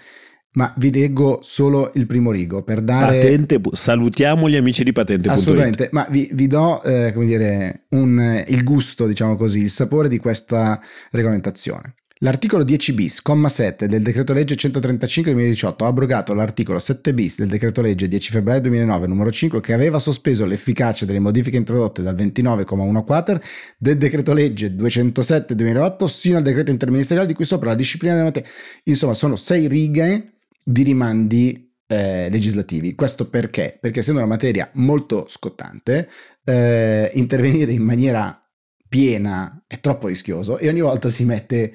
ma 0.53 0.74
vi 0.77 0.91
leggo 0.91 1.39
solo 1.44 1.91
il 1.96 2.08
primo 2.08 2.32
rigo 2.32 2.63
per 2.63 2.82
dare... 2.82 3.20
Patente, 3.20 3.62
salutiamo 3.72 4.50
gli 4.50 4.55
amici 4.55 4.84
di 4.84 4.94
patente.it. 4.94 5.32
Assolutamente, 5.32 5.89
ma 5.91 6.08
vi, 6.10 6.29
vi 6.34 6.48
do, 6.48 6.82
eh, 6.84 7.12
come 7.13 7.25
dire, 7.25 7.86
un, 7.89 8.44
il 8.48 8.63
gusto, 8.63 9.05
diciamo 9.05 9.36
così, 9.36 9.62
il 9.62 9.70
sapore 9.70 10.08
di 10.08 10.17
questa 10.17 10.82
regolamentazione. 11.12 11.94
L'articolo 12.19 12.63
10 12.63 12.93
bis, 12.93 13.22
comma 13.22 13.50
7 13.50 13.88
del 13.88 14.01
decreto 14.01 14.31
legge 14.31 14.55
135 14.55 15.34
2018 15.34 15.84
ha 15.84 15.88
abrogato 15.88 16.34
l'articolo 16.34 16.79
7 16.79 17.13
bis 17.13 17.39
del 17.39 17.50
decreto 17.50 17.81
legge 17.81 18.07
10 18.07 18.31
febbraio 18.31 18.62
2009 18.62 19.05
numero 19.07 19.29
5 19.29 19.60
che 19.60 19.74
aveva 19.74 20.00
sospeso 20.00 20.45
l'efficacia 20.45 21.05
delle 21.05 21.19
modifiche 21.19 21.57
introdotte 21.57 22.01
dal 22.01 22.15
29,1 22.15 23.03
quater 23.03 23.43
del 23.77 23.98
decreto 23.98 24.31
legge 24.31 24.74
207 24.74 25.55
2008 25.55 26.07
sino 26.07 26.38
al 26.38 26.43
decreto 26.43 26.72
interministeriale 26.72 27.27
di 27.27 27.34
cui 27.34 27.43
sopra 27.43 27.72
la 27.72 27.75
disciplina 27.75 28.13
della 28.13 28.27
materia. 28.27 28.50
Insomma, 28.84 29.13
sono 29.13 29.36
sei 29.36 29.67
righe 29.67 30.38
di 30.63 30.84
rimandi 30.84 31.74
eh, 31.86 32.29
legislativi. 32.29 32.95
Questo 32.95 33.29
perché? 33.29 33.77
Perché 33.81 34.00
essendo 34.00 34.22
una 34.22 34.29
materia 34.29 34.69
molto 34.75 35.25
scottante, 35.27 36.07
eh, 36.45 37.12
intervenire 37.15 37.74
in 37.74 37.84
maniera 37.84 38.39
piena 38.88 39.63
è 39.67 39.81
troppo 39.81 40.07
rischioso 40.07 40.57
e 40.57 40.69
ogni 40.69 40.79
volta 40.79 41.10
si 41.10 41.25
mette 41.25 41.74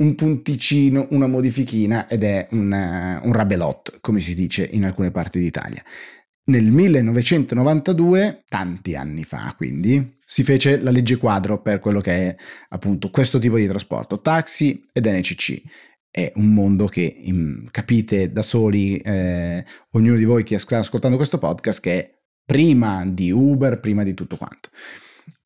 un 0.00 0.14
punticino, 0.14 1.06
una 1.10 1.26
modifichina 1.26 2.08
ed 2.08 2.24
è 2.24 2.48
un, 2.52 2.70
uh, 2.70 3.26
un 3.26 3.32
rabelot, 3.32 3.98
come 4.00 4.20
si 4.20 4.34
dice 4.34 4.68
in 4.72 4.84
alcune 4.84 5.10
parti 5.10 5.38
d'Italia. 5.38 5.82
Nel 6.44 6.72
1992, 6.72 8.42
tanti 8.48 8.96
anni 8.96 9.24
fa 9.24 9.54
quindi, 9.56 10.18
si 10.24 10.42
fece 10.42 10.80
la 10.80 10.90
legge 10.90 11.16
quadro 11.16 11.60
per 11.60 11.78
quello 11.78 12.00
che 12.00 12.12
è 12.12 12.36
appunto 12.70 13.10
questo 13.10 13.38
tipo 13.38 13.56
di 13.56 13.66
trasporto, 13.66 14.20
taxi 14.20 14.84
ed 14.92 15.06
NCC. 15.06 15.62
È 16.10 16.32
un 16.36 16.52
mondo 16.52 16.86
che 16.86 17.02
in, 17.02 17.68
capite 17.70 18.32
da 18.32 18.42
soli, 18.42 18.96
eh, 18.96 19.64
ognuno 19.92 20.16
di 20.16 20.24
voi 20.24 20.42
che 20.42 20.58
sta 20.58 20.78
ascoltando 20.78 21.16
questo 21.16 21.38
podcast, 21.38 21.80
che 21.80 21.98
è 21.98 22.10
prima 22.44 23.04
di 23.06 23.30
Uber, 23.30 23.78
prima 23.78 24.02
di 24.02 24.14
tutto 24.14 24.36
quanto. 24.36 24.70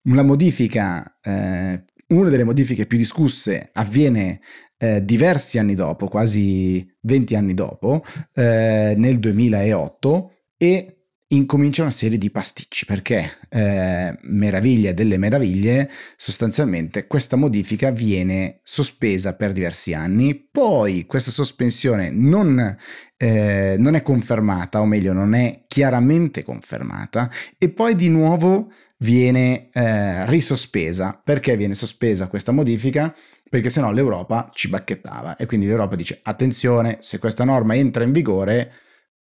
La 0.09 0.23
modifica 0.23 1.19
eh, 1.21 1.85
una 2.09 2.29
delle 2.29 2.45
modifiche 2.45 2.87
più 2.87 2.99
discusse 2.99 3.71
avviene 3.73 4.41
eh, 4.79 5.05
diversi 5.05 5.59
anni 5.59 5.75
dopo, 5.75 6.09
quasi 6.09 6.87
20 7.01 7.35
anni 7.37 7.55
dopo, 7.55 8.03
eh, 8.35 8.95
nel 8.97 9.19
2008, 9.19 10.33
e 10.57 10.95
incomincia 11.29 11.83
una 11.83 11.91
serie 11.91 12.19
di 12.19 12.31
pasticci 12.31 12.85
perché 12.85 13.39
eh, 13.49 14.17
meraviglia 14.23 14.93
delle 14.93 15.17
meraviglie 15.17 15.91
sostanzialmente 16.17 17.07
questa 17.07 17.37
modifica 17.37 17.91
viene 17.91 18.61
sospesa 18.63 19.35
per 19.35 19.53
diversi 19.53 19.95
anni 19.95 20.49
poi 20.51 21.07
questa 21.07 21.31
sospensione 21.31 22.11
non, 22.11 22.77
eh, 23.17 23.77
non 23.79 23.95
è 23.95 24.03
confermata 24.03 24.81
o 24.81 24.87
meglio 24.87 25.13
non 25.13 25.35
è 25.35 25.65
chiaramente 25.67 26.43
confermata 26.43 27.31
e 27.59 27.71
poi 27.71 27.95
di 27.97 28.09
nuovo 28.09 28.71
viene 29.05 29.69
eh, 29.73 30.27
risospesa. 30.27 31.21
Perché 31.23 31.57
viene 31.57 31.75
sospesa 31.75 32.27
questa 32.27 32.51
modifica? 32.51 33.15
Perché 33.49 33.69
sennò 33.69 33.93
l'Europa 33.93 34.51
ci 34.53 34.69
bacchettava. 34.69 35.37
E 35.37 35.47
quindi 35.47 35.67
l'Europa 35.67 35.95
dice 35.95 36.19
attenzione 36.23 36.97
se 37.01 37.19
questa 37.19 37.45
norma 37.45 37.77
entra 37.77 38.03
in 38.03 38.13
vigore 38.13 38.73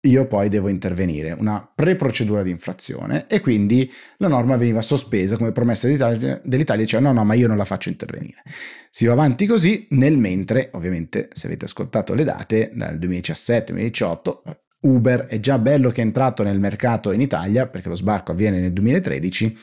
io 0.07 0.29
poi 0.29 0.49
devo 0.49 0.69
intervenire, 0.69 1.33
una 1.33 1.69
pre-procedura 1.75 2.45
di 2.45 2.51
infrazione. 2.51 3.27
E 3.27 3.41
quindi 3.41 3.93
la 4.19 4.29
norma 4.29 4.57
veniva 4.57 4.81
sospesa 4.81 5.37
come 5.37 5.51
promessa 5.51 5.89
dell'Italia, 5.89 6.41
dell'Italia 6.45 7.01
no 7.01 7.13
no 7.13 7.25
ma 7.25 7.35
io 7.35 7.49
non 7.49 7.57
la 7.57 7.65
faccio 7.65 7.89
intervenire. 7.89 8.43
Si 8.89 9.05
va 9.07 9.15
avanti 9.15 9.47
così, 9.47 9.89
nel 9.91 10.17
mentre 10.17 10.71
ovviamente 10.75 11.29
se 11.33 11.49
avete 11.49 11.65
ascoltato 11.65 12.15
le 12.15 12.23
date 12.23 12.71
dal 12.73 12.97
2017-2018 12.99 14.66
Uber 14.81 15.27
è 15.27 15.41
già 15.41 15.59
bello 15.59 15.91
che 15.91 16.01
è 16.01 16.05
entrato 16.05 16.43
nel 16.43 16.61
mercato 16.61 17.13
in 17.13 17.21
Italia 17.21 17.67
perché 17.67 17.89
lo 17.89 17.97
sbarco 17.97 18.33
avviene 18.33 18.61
nel 18.61 18.73
2013 18.73 19.59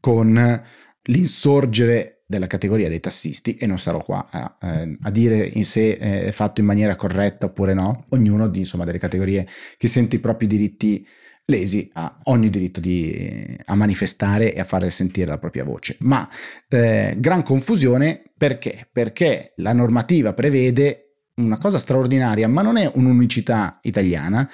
con 0.00 0.62
l'insorgere 1.02 2.22
della 2.26 2.46
categoria 2.46 2.88
dei 2.88 3.00
tassisti 3.00 3.54
e 3.54 3.66
non 3.66 3.78
sarò 3.78 4.02
qua 4.02 4.26
a, 4.30 4.58
eh, 4.60 4.96
a 5.00 5.10
dire 5.10 5.38
in 5.38 5.64
se 5.64 5.96
è 5.96 6.30
fatto 6.30 6.60
in 6.60 6.66
maniera 6.66 6.94
corretta 6.94 7.46
oppure 7.46 7.72
no, 7.72 8.04
ognuno 8.10 8.48
di, 8.48 8.58
insomma, 8.60 8.84
delle 8.84 8.98
categorie 8.98 9.46
che 9.78 9.88
sente 9.88 10.16
i 10.16 10.20
propri 10.20 10.46
diritti 10.46 11.06
lesi 11.46 11.90
ha 11.94 12.18
ogni 12.24 12.50
diritto 12.50 12.80
di, 12.80 13.56
a 13.64 13.74
manifestare 13.74 14.52
e 14.52 14.60
a 14.60 14.64
fare 14.64 14.90
sentire 14.90 15.26
la 15.26 15.38
propria 15.38 15.64
voce. 15.64 15.96
Ma 16.00 16.28
eh, 16.68 17.14
gran 17.18 17.42
confusione 17.42 18.22
perché? 18.36 18.86
Perché 18.92 19.54
la 19.56 19.72
normativa 19.72 20.34
prevede 20.34 21.07
una 21.38 21.58
cosa 21.58 21.78
straordinaria, 21.78 22.48
ma 22.48 22.62
non 22.62 22.76
è 22.76 22.90
un'unicità 22.94 23.78
italiana, 23.82 24.48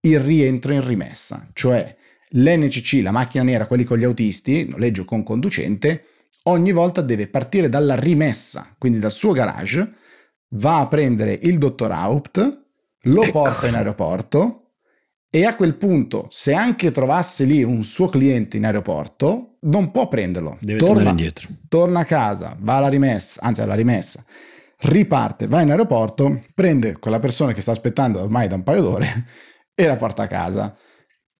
il 0.00 0.20
rientro 0.20 0.72
in 0.72 0.86
rimessa, 0.86 1.48
cioè 1.52 1.96
l'NCC, 2.30 3.00
la 3.02 3.10
macchina 3.10 3.44
nera, 3.44 3.66
quelli 3.66 3.84
con 3.84 3.98
gli 3.98 4.04
autisti, 4.04 4.68
noleggio 4.68 5.04
con 5.04 5.22
conducente, 5.22 6.04
ogni 6.44 6.72
volta 6.72 7.00
deve 7.00 7.28
partire 7.28 7.68
dalla 7.68 7.94
rimessa, 7.94 8.74
quindi 8.78 8.98
dal 8.98 9.12
suo 9.12 9.32
garage, 9.32 9.92
va 10.50 10.80
a 10.80 10.88
prendere 10.88 11.38
il 11.42 11.58
dottor 11.58 11.90
Haupt, 11.90 12.66
lo 13.02 13.22
ecco. 13.22 13.32
porta 13.32 13.66
in 13.66 13.74
aeroporto 13.74 14.68
e 15.30 15.44
a 15.44 15.54
quel 15.54 15.74
punto, 15.74 16.26
se 16.30 16.54
anche 16.54 16.90
trovasse 16.90 17.44
lì 17.44 17.62
un 17.62 17.82
suo 17.84 18.08
cliente 18.08 18.56
in 18.56 18.64
aeroporto, 18.64 19.58
non 19.62 19.90
può 19.90 20.08
prenderlo. 20.08 20.56
Deve 20.60 20.78
torna, 20.78 21.10
indietro. 21.10 21.48
Torna 21.68 22.00
a 22.00 22.04
casa, 22.04 22.56
va 22.58 22.76
alla 22.76 22.88
rimessa, 22.88 23.42
anzi 23.42 23.60
alla 23.60 23.74
rimessa, 23.74 24.24
riparte, 24.80 25.46
va 25.46 25.60
in 25.60 25.70
aeroporto, 25.70 26.44
prende 26.54 26.98
quella 26.98 27.18
persona 27.18 27.52
che 27.52 27.60
sta 27.60 27.72
aspettando 27.72 28.20
ormai 28.20 28.48
da 28.48 28.54
un 28.54 28.62
paio 28.62 28.82
d'ore 28.82 29.26
e 29.74 29.86
la 29.86 29.96
porta 29.96 30.24
a 30.24 30.26
casa. 30.26 30.76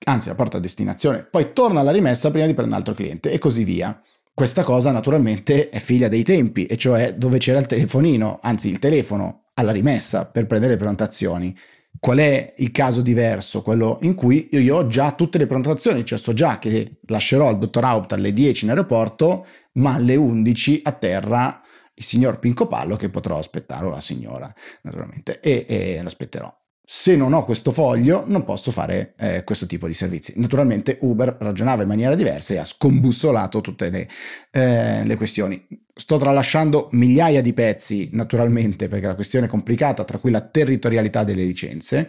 Anzi, 0.05 0.29
la 0.29 0.35
porta 0.35 0.59
a 0.59 0.61
destinazione. 0.61 1.25
Poi 1.25 1.53
torna 1.53 1.81
alla 1.81 1.91
rimessa 1.91 2.31
prima 2.31 2.47
di 2.47 2.55
prendere 2.55 2.81
un 2.81 2.87
altro 2.87 2.95
cliente 2.95 3.31
e 3.31 3.39
così 3.39 3.65
via. 3.65 4.01
Questa 4.33 4.63
cosa 4.63 4.93
naturalmente 4.93 5.69
è 5.69 5.81
figlia 5.81 6.07
dei 6.07 6.23
tempi, 6.23 6.67
e 6.67 6.77
cioè 6.77 7.15
dove 7.15 7.39
c'era 7.39 7.59
il 7.59 7.67
telefonino, 7.67 8.39
anzi 8.41 8.71
il 8.71 8.79
telefono 8.79 9.47
alla 9.55 9.73
rimessa 9.73 10.27
per 10.27 10.47
prendere 10.47 10.75
le 10.75 10.79
prenotazioni. 10.79 11.57
Qual 11.99 12.19
è 12.19 12.55
il 12.59 12.71
caso 12.71 13.01
diverso? 13.01 13.63
Quello 13.63 13.99
in 14.03 14.15
cui 14.15 14.49
io 14.53 14.77
ho 14.77 14.87
già 14.87 15.11
tutte 15.13 15.39
le 15.39 15.47
prenotazioni, 15.47 16.05
cioè 16.05 16.19
so 16.19 16.33
già 16.33 16.61
che 16.61 17.01
lascerò 17.07 17.51
il 17.51 17.59
dottor 17.59 17.85
Haupt 17.85 18.13
alle 18.13 18.33
10 18.33 18.65
in 18.65 18.71
aeroporto, 18.71 19.45
ma 19.73 19.95
alle 19.95 20.15
11 20.15 20.83
a 20.85 20.93
terra 20.93 21.61
il 21.99 22.05
signor 22.05 22.39
Pinco 22.39 22.67
Pallo 22.67 22.97
che 22.97 23.11
potrò 23.11 23.39
aspettare, 23.39 23.87
o 23.87 23.91
la 23.91 24.01
signora 24.01 24.53
naturalmente, 24.83 25.41
e, 25.41 25.67
e 25.69 26.01
l'aspetterò 26.03 26.53
se 26.91 27.17
non 27.17 27.35
ho 27.35 27.45
questo 27.45 27.71
foglio 27.71 28.25
non 28.27 28.45
posso 28.45 28.71
fare 28.71 29.13
eh, 29.19 29.45
questo 29.45 29.67
tipo 29.67 29.87
di 29.87 29.93
servizi. 29.93 30.33
Naturalmente 30.37 30.97
Uber 31.03 31.37
ragionava 31.39 31.83
in 31.83 31.89
maniera 31.89 32.15
diversa 32.15 32.55
e 32.55 32.57
ha 32.57 32.65
scombussolato 32.65 33.61
tutte 33.61 33.91
le, 33.91 34.09
eh, 34.51 35.05
le, 35.05 35.17
questioni. 35.17 35.67
Sto 35.93 36.17
tralasciando 36.17 36.89
migliaia 36.93 37.43
di 37.43 37.53
pezzi 37.53 38.09
naturalmente 38.13 38.89
perché 38.89 39.07
la 39.07 39.15
questione 39.15 39.45
è 39.45 39.49
complicata, 39.51 40.03
tra 40.05 40.17
cui 40.17 40.31
la 40.31 40.41
territorialità 40.41 41.25
delle 41.25 41.45
licenze, 41.45 42.09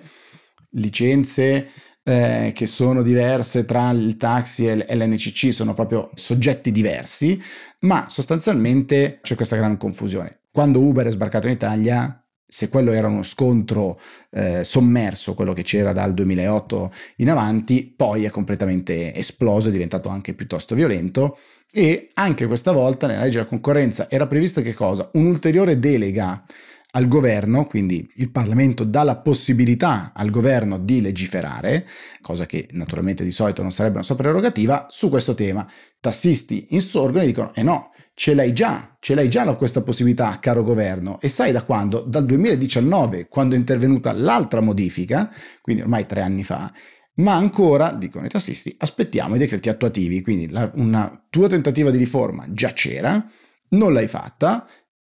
licenze 0.69 1.67
eh, 2.01 2.51
che 2.55 2.65
sono 2.65 3.01
diverse 3.01 3.65
tra 3.65 3.89
il 3.89 4.15
taxi 4.15 4.65
e 4.65 4.95
l'NCC, 4.95 5.51
sono 5.51 5.73
proprio 5.73 6.09
soggetti 6.13 6.71
diversi, 6.71 7.37
ma 7.81 8.07
sostanzialmente 8.07 9.19
c'è 9.21 9.35
questa 9.35 9.55
gran 9.55 9.77
confusione. 9.77 10.41
Quando 10.51 10.79
Uber 10.79 11.05
è 11.05 11.11
sbarcato 11.11 11.47
in 11.47 11.53
Italia 11.53 12.23
se 12.51 12.67
quello 12.67 12.91
era 12.91 13.07
uno 13.07 13.21
scontro 13.21 13.99
eh, 14.31 14.63
sommerso, 14.63 15.35
quello 15.35 15.53
che 15.53 15.61
c'era 15.61 15.93
dal 15.93 16.15
2008 16.15 16.91
in 17.17 17.29
avanti, 17.29 17.93
poi 17.95 18.23
è 18.23 18.31
completamente 18.31 19.13
esploso, 19.13 19.69
è 19.69 19.71
diventato 19.71 20.09
anche 20.09 20.33
piuttosto 20.33 20.73
violento 20.73 21.37
e 21.71 22.09
anche 22.15 22.47
questa 22.47 22.71
volta 22.71 23.05
nella 23.05 23.21
legge 23.21 23.37
della 23.37 23.45
concorrenza 23.45 24.09
era 24.09 24.25
prevista 24.25 24.61
che 24.61 24.73
cosa? 24.73 25.11
Un'ulteriore 25.13 25.77
delega 25.77 26.43
al 26.91 27.07
governo, 27.07 27.67
quindi 27.67 28.09
il 28.15 28.31
Parlamento 28.31 28.83
dà 28.83 29.03
la 29.03 29.17
possibilità 29.17 30.11
al 30.15 30.31
governo 30.31 30.79
di 30.79 31.01
legiferare, 31.01 31.87
cosa 32.21 32.45
che 32.47 32.67
naturalmente 32.71 33.23
di 33.23 33.31
solito 33.31 33.61
non 33.61 33.71
sarebbe 33.71 33.95
una 33.95 34.03
sua 34.03 34.15
prerogativa, 34.15 34.87
su 34.89 35.09
questo 35.09 35.35
tema. 35.35 35.69
Tassisti 35.99 36.67
insorgono 36.71 37.23
e 37.23 37.27
dicono, 37.27 37.53
eh 37.53 37.61
no, 37.61 37.91
ce 38.15 38.33
l'hai 38.33 38.53
già, 38.53 38.95
ce 38.99 39.13
l'hai 39.13 39.29
già 39.29 39.45
questa 39.55 39.81
possibilità, 39.83 40.39
caro 40.39 40.63
governo. 40.63 41.19
E 41.21 41.29
sai 41.29 41.51
da 41.51 41.63
quando? 41.63 42.01
Dal 42.01 42.25
2019, 42.25 43.27
quando 43.27 43.53
è 43.53 43.57
intervenuta 43.57 44.11
l'altra 44.11 44.61
modifica, 44.61 45.31
quindi 45.61 45.83
ormai 45.83 46.07
tre 46.07 46.21
anni 46.21 46.43
fa, 46.43 46.73
ma 47.15 47.35
ancora, 47.35 47.91
dicono 47.91 48.25
i 48.25 48.29
tassisti, 48.29 48.73
aspettiamo 48.77 49.35
i 49.35 49.39
decreti 49.39 49.69
attuativi, 49.69 50.21
quindi 50.21 50.49
la, 50.49 50.71
una 50.75 51.25
tua 51.29 51.47
tentativa 51.47 51.91
di 51.91 51.97
riforma 51.97 52.45
già 52.49 52.73
c'era, 52.73 53.23
non 53.69 53.93
l'hai 53.93 54.07
fatta, 54.07 54.67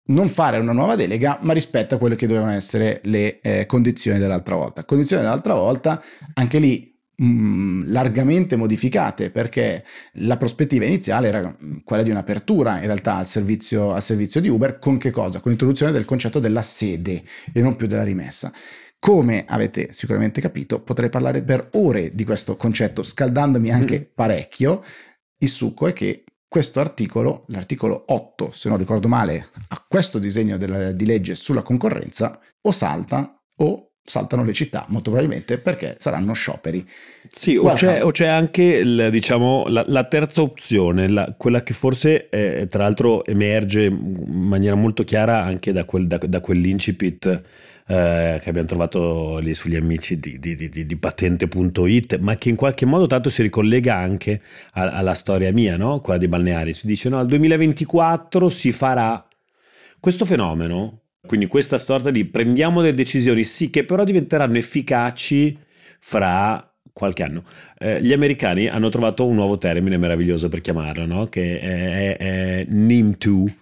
non 0.06 0.28
fare 0.28 0.58
una 0.58 0.72
nuova 0.72 0.96
delega, 0.96 1.38
ma 1.42 1.52
rispetta 1.52 1.98
quelle 1.98 2.16
che 2.16 2.26
dovevano 2.26 2.52
essere 2.52 3.00
le 3.04 3.40
eh, 3.40 3.66
condizioni 3.66 4.18
dell'altra 4.18 4.54
volta. 4.54 4.84
Condizioni 4.84 5.22
dell'altra 5.22 5.54
volta, 5.54 6.02
anche 6.34 6.58
lì 6.58 6.94
Mm, 7.22 7.84
largamente 7.86 8.56
modificate 8.56 9.30
perché 9.30 9.82
la 10.16 10.36
prospettiva 10.36 10.84
iniziale 10.84 11.28
era 11.28 11.40
mm, 11.48 11.78
quella 11.82 12.02
di 12.02 12.10
un'apertura 12.10 12.76
in 12.80 12.84
realtà 12.84 13.14
al 13.14 13.24
servizio, 13.24 13.94
al 13.94 14.02
servizio 14.02 14.38
di 14.38 14.50
Uber 14.50 14.78
con 14.78 14.98
che 14.98 15.10
cosa? 15.10 15.40
Con 15.40 15.50
l'introduzione 15.50 15.92
del 15.92 16.04
concetto 16.04 16.40
della 16.40 16.60
sede 16.60 17.22
e 17.54 17.62
non 17.62 17.74
più 17.74 17.86
della 17.86 18.02
rimessa. 18.02 18.52
Come 18.98 19.46
avete 19.48 19.94
sicuramente 19.94 20.42
capito, 20.42 20.82
potrei 20.82 21.08
parlare 21.08 21.42
per 21.42 21.70
ore 21.72 22.14
di 22.14 22.24
questo 22.24 22.54
concetto, 22.54 23.02
scaldandomi 23.02 23.70
anche 23.70 23.98
mm. 23.98 24.14
parecchio. 24.14 24.82
Il 25.38 25.48
succo 25.48 25.86
è 25.86 25.94
che 25.94 26.22
questo 26.48 26.80
articolo, 26.80 27.44
l'articolo 27.48 28.04
8, 28.06 28.50
se 28.52 28.68
non 28.68 28.78
ricordo 28.78 29.08
male, 29.08 29.48
a 29.68 29.84
questo 29.86 30.18
disegno 30.18 30.56
della, 30.56 30.92
di 30.92 31.04
legge 31.06 31.34
sulla 31.34 31.62
concorrenza, 31.62 32.40
o 32.62 32.70
salta 32.72 33.40
o 33.58 33.85
saltano 34.06 34.44
le 34.44 34.52
città, 34.52 34.86
molto 34.88 35.10
probabilmente 35.10 35.58
perché 35.58 35.96
saranno 35.98 36.32
scioperi. 36.32 36.86
Sì, 37.28 37.56
o 37.56 37.72
c'è, 37.74 38.04
o 38.04 38.12
c'è, 38.12 38.28
anche 38.28 38.62
il, 38.62 39.08
diciamo, 39.10 39.66
la, 39.66 39.84
la, 39.88 40.04
terza 40.04 40.42
opzione, 40.42 41.08
la, 41.08 41.34
quella 41.36 41.62
che 41.62 41.74
forse 41.74 42.28
eh, 42.30 42.68
tra 42.68 42.84
l'altro 42.84 43.24
emerge 43.26 43.84
in 43.84 44.24
maniera 44.28 44.76
molto 44.76 45.02
chiara 45.02 45.42
anche 45.42 45.72
da, 45.72 45.84
quel, 45.84 46.06
da, 46.06 46.18
da 46.18 46.40
quell'incipit 46.40 47.42
eh, 47.88 48.38
che 48.40 48.48
abbiamo 48.48 48.68
trovato 48.68 49.38
lì 49.38 49.54
sugli 49.54 49.76
amici 49.76 50.18
di, 50.18 50.38
di, 50.38 50.54
di, 50.54 50.86
di, 50.86 50.96
patente.it, 50.96 52.18
ma 52.18 52.36
che 52.36 52.48
in 52.48 52.56
qualche 52.56 52.86
modo 52.86 53.06
tanto 53.06 53.28
si 53.28 53.42
ricollega 53.42 53.96
anche 53.96 54.40
a, 54.72 54.90
alla 54.90 55.14
storia 55.14 55.52
mia, 55.52 55.76
no? 55.76 56.00
quella 56.00 56.18
dei 56.18 56.28
balneari. 56.28 56.72
Si 56.72 56.86
dice 56.86 57.08
no, 57.08 57.18
al 57.18 57.26
2024 57.26 58.48
si 58.48 58.70
farà 58.70 59.26
questo 59.98 60.24
fenomeno 60.24 61.05
quindi 61.26 61.46
questa 61.46 61.78
sorta 61.78 62.10
di 62.10 62.24
prendiamo 62.24 62.80
delle 62.80 62.94
decisioni, 62.94 63.44
sì, 63.44 63.70
che 63.70 63.84
però 63.84 64.04
diventeranno 64.04 64.56
efficaci 64.56 65.58
fra 66.00 66.72
qualche 66.92 67.22
anno. 67.22 67.44
Eh, 67.78 68.00
gli 68.00 68.12
americani 68.12 68.68
hanno 68.68 68.88
trovato 68.88 69.26
un 69.26 69.34
nuovo 69.34 69.58
termine 69.58 69.98
meraviglioso 69.98 70.48
per 70.48 70.62
chiamarlo, 70.62 71.04
no? 71.04 71.26
che 71.26 71.60
è, 71.60 72.16
è, 72.16 72.16
è 72.16 72.66
NIM2, 72.70 73.54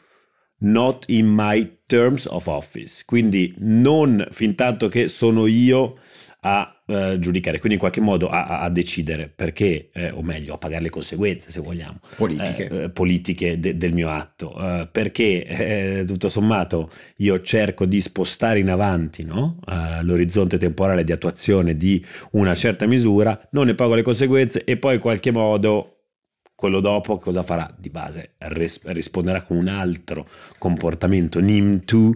Not 0.58 1.04
in 1.08 1.26
my 1.26 1.78
terms 1.86 2.26
of 2.26 2.46
office. 2.46 3.02
Quindi 3.04 3.54
non 3.58 4.26
fin 4.30 4.54
tanto 4.54 4.88
che 4.88 5.08
sono 5.08 5.46
io 5.46 5.98
a 6.46 6.82
uh, 6.84 7.18
giudicare, 7.18 7.58
quindi 7.58 7.74
in 7.74 7.78
qualche 7.78 8.02
modo 8.02 8.28
a, 8.28 8.60
a 8.60 8.68
decidere 8.68 9.32
perché, 9.34 9.88
eh, 9.92 10.10
o 10.10 10.22
meglio, 10.22 10.54
a 10.54 10.58
pagare 10.58 10.82
le 10.82 10.90
conseguenze, 10.90 11.50
se 11.50 11.60
vogliamo, 11.60 12.00
politiche, 12.16 12.82
eh, 12.82 12.90
politiche 12.90 13.58
de, 13.58 13.78
del 13.78 13.94
mio 13.94 14.10
atto, 14.10 14.54
uh, 14.54 14.86
perché 14.90 15.46
eh, 15.46 16.04
tutto 16.06 16.28
sommato 16.28 16.90
io 17.18 17.40
cerco 17.40 17.86
di 17.86 18.00
spostare 18.00 18.58
in 18.58 18.68
avanti 18.68 19.24
no? 19.24 19.58
l'orizzonte 20.02 20.58
temporale 20.58 21.04
di 21.04 21.12
attuazione 21.12 21.74
di 21.74 22.04
una 22.32 22.54
certa 22.54 22.86
misura, 22.86 23.48
non 23.52 23.66
ne 23.66 23.74
pago 23.74 23.94
le 23.94 24.02
conseguenze 24.02 24.64
e 24.64 24.76
poi 24.76 24.94
in 24.96 25.00
qualche 25.00 25.30
modo 25.30 25.93
quello 26.54 26.80
dopo 26.80 27.18
cosa 27.18 27.42
farà? 27.42 27.72
Di 27.76 27.90
base 27.90 28.34
ris- 28.38 28.80
risponderà 28.84 29.42
con 29.42 29.56
un 29.56 29.68
altro 29.68 30.26
comportamento 30.58 31.40
NIM2 31.40 32.12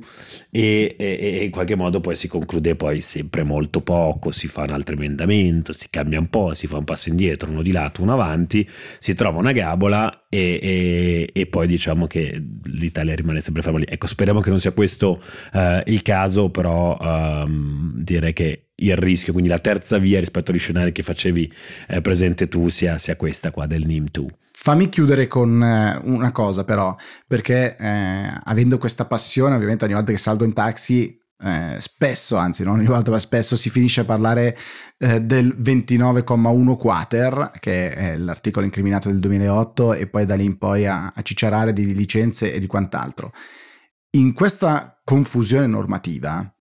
e, 0.50 0.94
e, 0.98 1.18
e, 1.20 1.44
in 1.44 1.50
qualche 1.50 1.74
modo 1.74 2.00
poi 2.00 2.14
si 2.14 2.28
conclude 2.28 2.76
poi 2.76 3.00
sempre 3.00 3.42
molto 3.42 3.80
poco, 3.80 4.30
si 4.30 4.46
fa 4.48 4.62
un 4.62 4.70
altro 4.70 4.94
emendamento, 4.94 5.72
si 5.72 5.88
cambia 5.90 6.18
un 6.18 6.28
po', 6.28 6.54
si 6.54 6.66
fa 6.66 6.78
un 6.78 6.84
passo 6.84 7.08
indietro, 7.08 7.50
uno 7.50 7.62
di 7.62 7.72
lato, 7.72 8.02
uno 8.02 8.12
avanti, 8.12 8.68
si 8.98 9.14
trova 9.14 9.38
una 9.38 9.52
gabola 9.52 10.26
e, 10.28 11.30
e 11.32 11.46
poi 11.46 11.66
diciamo 11.66 12.06
che 12.06 12.42
l'Italia 12.64 13.14
rimane 13.14 13.40
sempre 13.40 13.62
ferma 13.62 13.78
lì. 13.78 13.86
Ecco, 13.88 14.06
speriamo 14.06 14.40
che 14.40 14.50
non 14.50 14.60
sia 14.60 14.72
questo 14.72 15.20
uh, 15.52 15.82
il 15.86 16.02
caso, 16.02 16.50
però 16.50 16.96
um, 16.98 17.92
direi 17.96 18.32
che 18.32 18.67
il 18.80 18.96
rischio, 18.96 19.32
quindi 19.32 19.50
la 19.50 19.58
terza 19.58 19.98
via 19.98 20.20
rispetto 20.20 20.50
agli 20.50 20.58
scenari 20.58 20.92
che 20.92 21.02
facevi 21.02 21.52
eh, 21.88 22.00
presente 22.00 22.48
tu 22.48 22.68
sia, 22.68 22.98
sia, 22.98 23.16
questa 23.16 23.50
qua 23.50 23.66
del 23.66 23.86
NIM2. 23.86 24.26
Fammi 24.52 24.88
chiudere 24.88 25.26
con 25.26 25.62
eh, 25.62 26.00
una 26.04 26.32
cosa 26.32 26.64
però, 26.64 26.94
perché 27.26 27.76
eh, 27.76 28.40
avendo 28.44 28.78
questa 28.78 29.06
passione 29.06 29.54
ovviamente 29.54 29.84
ogni 29.84 29.94
volta 29.94 30.12
che 30.12 30.18
salgo 30.18 30.44
in 30.44 30.52
taxi 30.52 31.16
eh, 31.40 31.76
spesso, 31.78 32.36
anzi 32.36 32.64
non 32.64 32.78
ogni 32.78 32.86
volta 32.86 33.12
ma 33.12 33.18
spesso 33.20 33.56
si 33.56 33.70
finisce 33.70 34.00
a 34.00 34.04
parlare 34.04 34.56
eh, 34.98 35.20
del 35.20 35.56
29,1 35.60 36.76
quater 36.76 37.52
che 37.60 37.94
è 37.94 38.16
l'articolo 38.16 38.64
incriminato 38.64 39.08
del 39.08 39.20
2008 39.20 39.94
e 39.94 40.08
poi 40.08 40.26
da 40.26 40.34
lì 40.34 40.44
in 40.44 40.58
poi 40.58 40.86
a, 40.86 41.12
a 41.14 41.22
cicciarare 41.22 41.72
di 41.72 41.94
licenze 41.94 42.52
e 42.52 42.58
di 42.58 42.66
quant'altro. 42.66 43.32
In 44.10 44.32
questa 44.32 45.00
confusione 45.04 45.66
normativa 45.66 46.52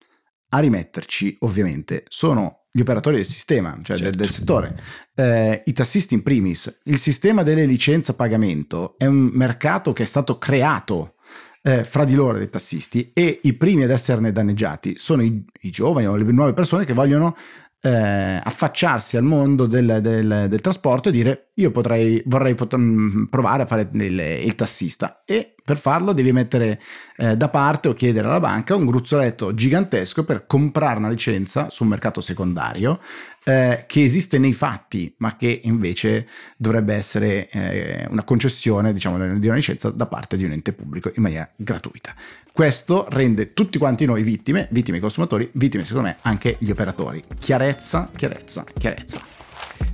a 0.50 0.58
rimetterci, 0.58 1.36
ovviamente, 1.40 2.04
sono 2.08 2.66
gli 2.70 2.80
operatori 2.80 3.16
del 3.16 3.24
sistema, 3.24 3.70
cioè 3.82 3.96
certo. 3.96 4.04
del, 4.04 4.14
del, 4.14 4.28
settore, 4.28 4.80
eh, 5.14 5.62
i 5.66 5.72
tassisti 5.72 6.14
in 6.14 6.22
primis. 6.22 6.80
Il 6.84 6.98
sistema 6.98 7.42
delle 7.42 7.66
licenze 7.66 8.12
a 8.12 8.14
pagamento 8.14 8.94
è 8.98 9.06
un 9.06 9.30
mercato 9.32 9.92
che 9.92 10.04
è 10.04 10.06
stato 10.06 10.38
creato 10.38 11.14
eh, 11.62 11.84
fra 11.84 12.04
di 12.04 12.14
loro 12.14 12.38
dei 12.38 12.48
tassisti 12.48 13.10
e 13.12 13.40
i 13.42 13.54
primi 13.54 13.82
ad 13.82 13.90
esserne 13.90 14.32
danneggiati 14.32 14.96
sono 14.96 15.22
i, 15.22 15.44
i 15.62 15.70
giovani 15.70 16.06
o 16.06 16.16
le 16.16 16.24
nuove 16.30 16.52
persone 16.54 16.84
che 16.84 16.94
vogliono 16.94 17.36
eh, 17.80 18.40
affacciarsi 18.42 19.16
al 19.16 19.24
mondo 19.24 19.66
del, 19.66 19.98
del, 20.00 20.46
del, 20.48 20.60
trasporto 20.60 21.08
e 21.08 21.12
dire 21.12 21.50
io 21.54 21.70
potrei, 21.70 22.22
vorrei 22.26 22.54
pot- 22.54 22.76
mm, 22.76 23.24
provare 23.24 23.62
a 23.62 23.66
fare 23.66 23.88
il, 23.92 24.18
il 24.18 24.54
tassista 24.54 25.22
e 25.24 25.54
per 25.68 25.76
farlo 25.76 26.14
devi 26.14 26.32
mettere 26.32 26.80
eh, 27.18 27.36
da 27.36 27.50
parte 27.50 27.88
o 27.88 27.92
chiedere 27.92 28.26
alla 28.26 28.40
banca 28.40 28.74
un 28.74 28.86
gruzzoletto 28.86 29.52
gigantesco 29.52 30.24
per 30.24 30.46
comprare 30.46 30.98
una 30.98 31.10
licenza 31.10 31.68
sul 31.68 31.88
mercato 31.88 32.22
secondario 32.22 32.98
eh, 33.44 33.84
che 33.86 34.02
esiste 34.02 34.38
nei 34.38 34.54
fatti, 34.54 35.14
ma 35.18 35.36
che 35.36 35.60
invece 35.64 36.26
dovrebbe 36.56 36.94
essere 36.94 37.50
eh, 37.50 38.06
una 38.08 38.24
concessione 38.24 38.94
diciamo, 38.94 39.18
di 39.38 39.46
una 39.46 39.56
licenza 39.56 39.90
da 39.90 40.06
parte 40.06 40.38
di 40.38 40.44
un 40.44 40.52
ente 40.52 40.72
pubblico 40.72 41.12
in 41.14 41.22
maniera 41.22 41.46
gratuita. 41.54 42.14
Questo 42.50 43.06
rende 43.10 43.52
tutti 43.52 43.76
quanti 43.76 44.06
noi 44.06 44.22
vittime, 44.22 44.68
vittime 44.70 45.00
consumatori, 45.00 45.50
vittime 45.52 45.84
secondo 45.84 46.08
me 46.08 46.16
anche 46.22 46.56
gli 46.60 46.70
operatori. 46.70 47.22
Chiarezza, 47.38 48.10
chiarezza, 48.16 48.64
chiarezza. 48.72 49.37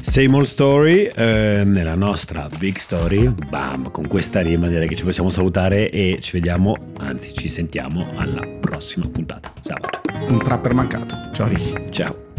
Same 0.00 0.34
old 0.36 0.46
story, 0.46 1.04
eh, 1.04 1.62
nella 1.66 1.94
nostra 1.94 2.48
big 2.58 2.76
story, 2.76 3.28
bam, 3.28 3.90
con 3.90 4.06
questa 4.06 4.40
rima 4.40 4.68
direi 4.68 4.86
che 4.86 4.94
ci 4.94 5.04
possiamo 5.04 5.30
salutare 5.30 5.90
e 5.90 6.18
ci 6.20 6.32
vediamo, 6.32 6.76
anzi 6.98 7.32
ci 7.32 7.48
sentiamo 7.48 8.08
alla 8.16 8.46
prossima 8.60 9.08
puntata, 9.08 9.52
sabato. 9.60 10.00
Un 10.28 10.38
trapper 10.38 10.74
mancato, 10.74 11.16
ciao 11.32 11.48
Ricky. 11.48 11.90
Ciao. 11.90 12.33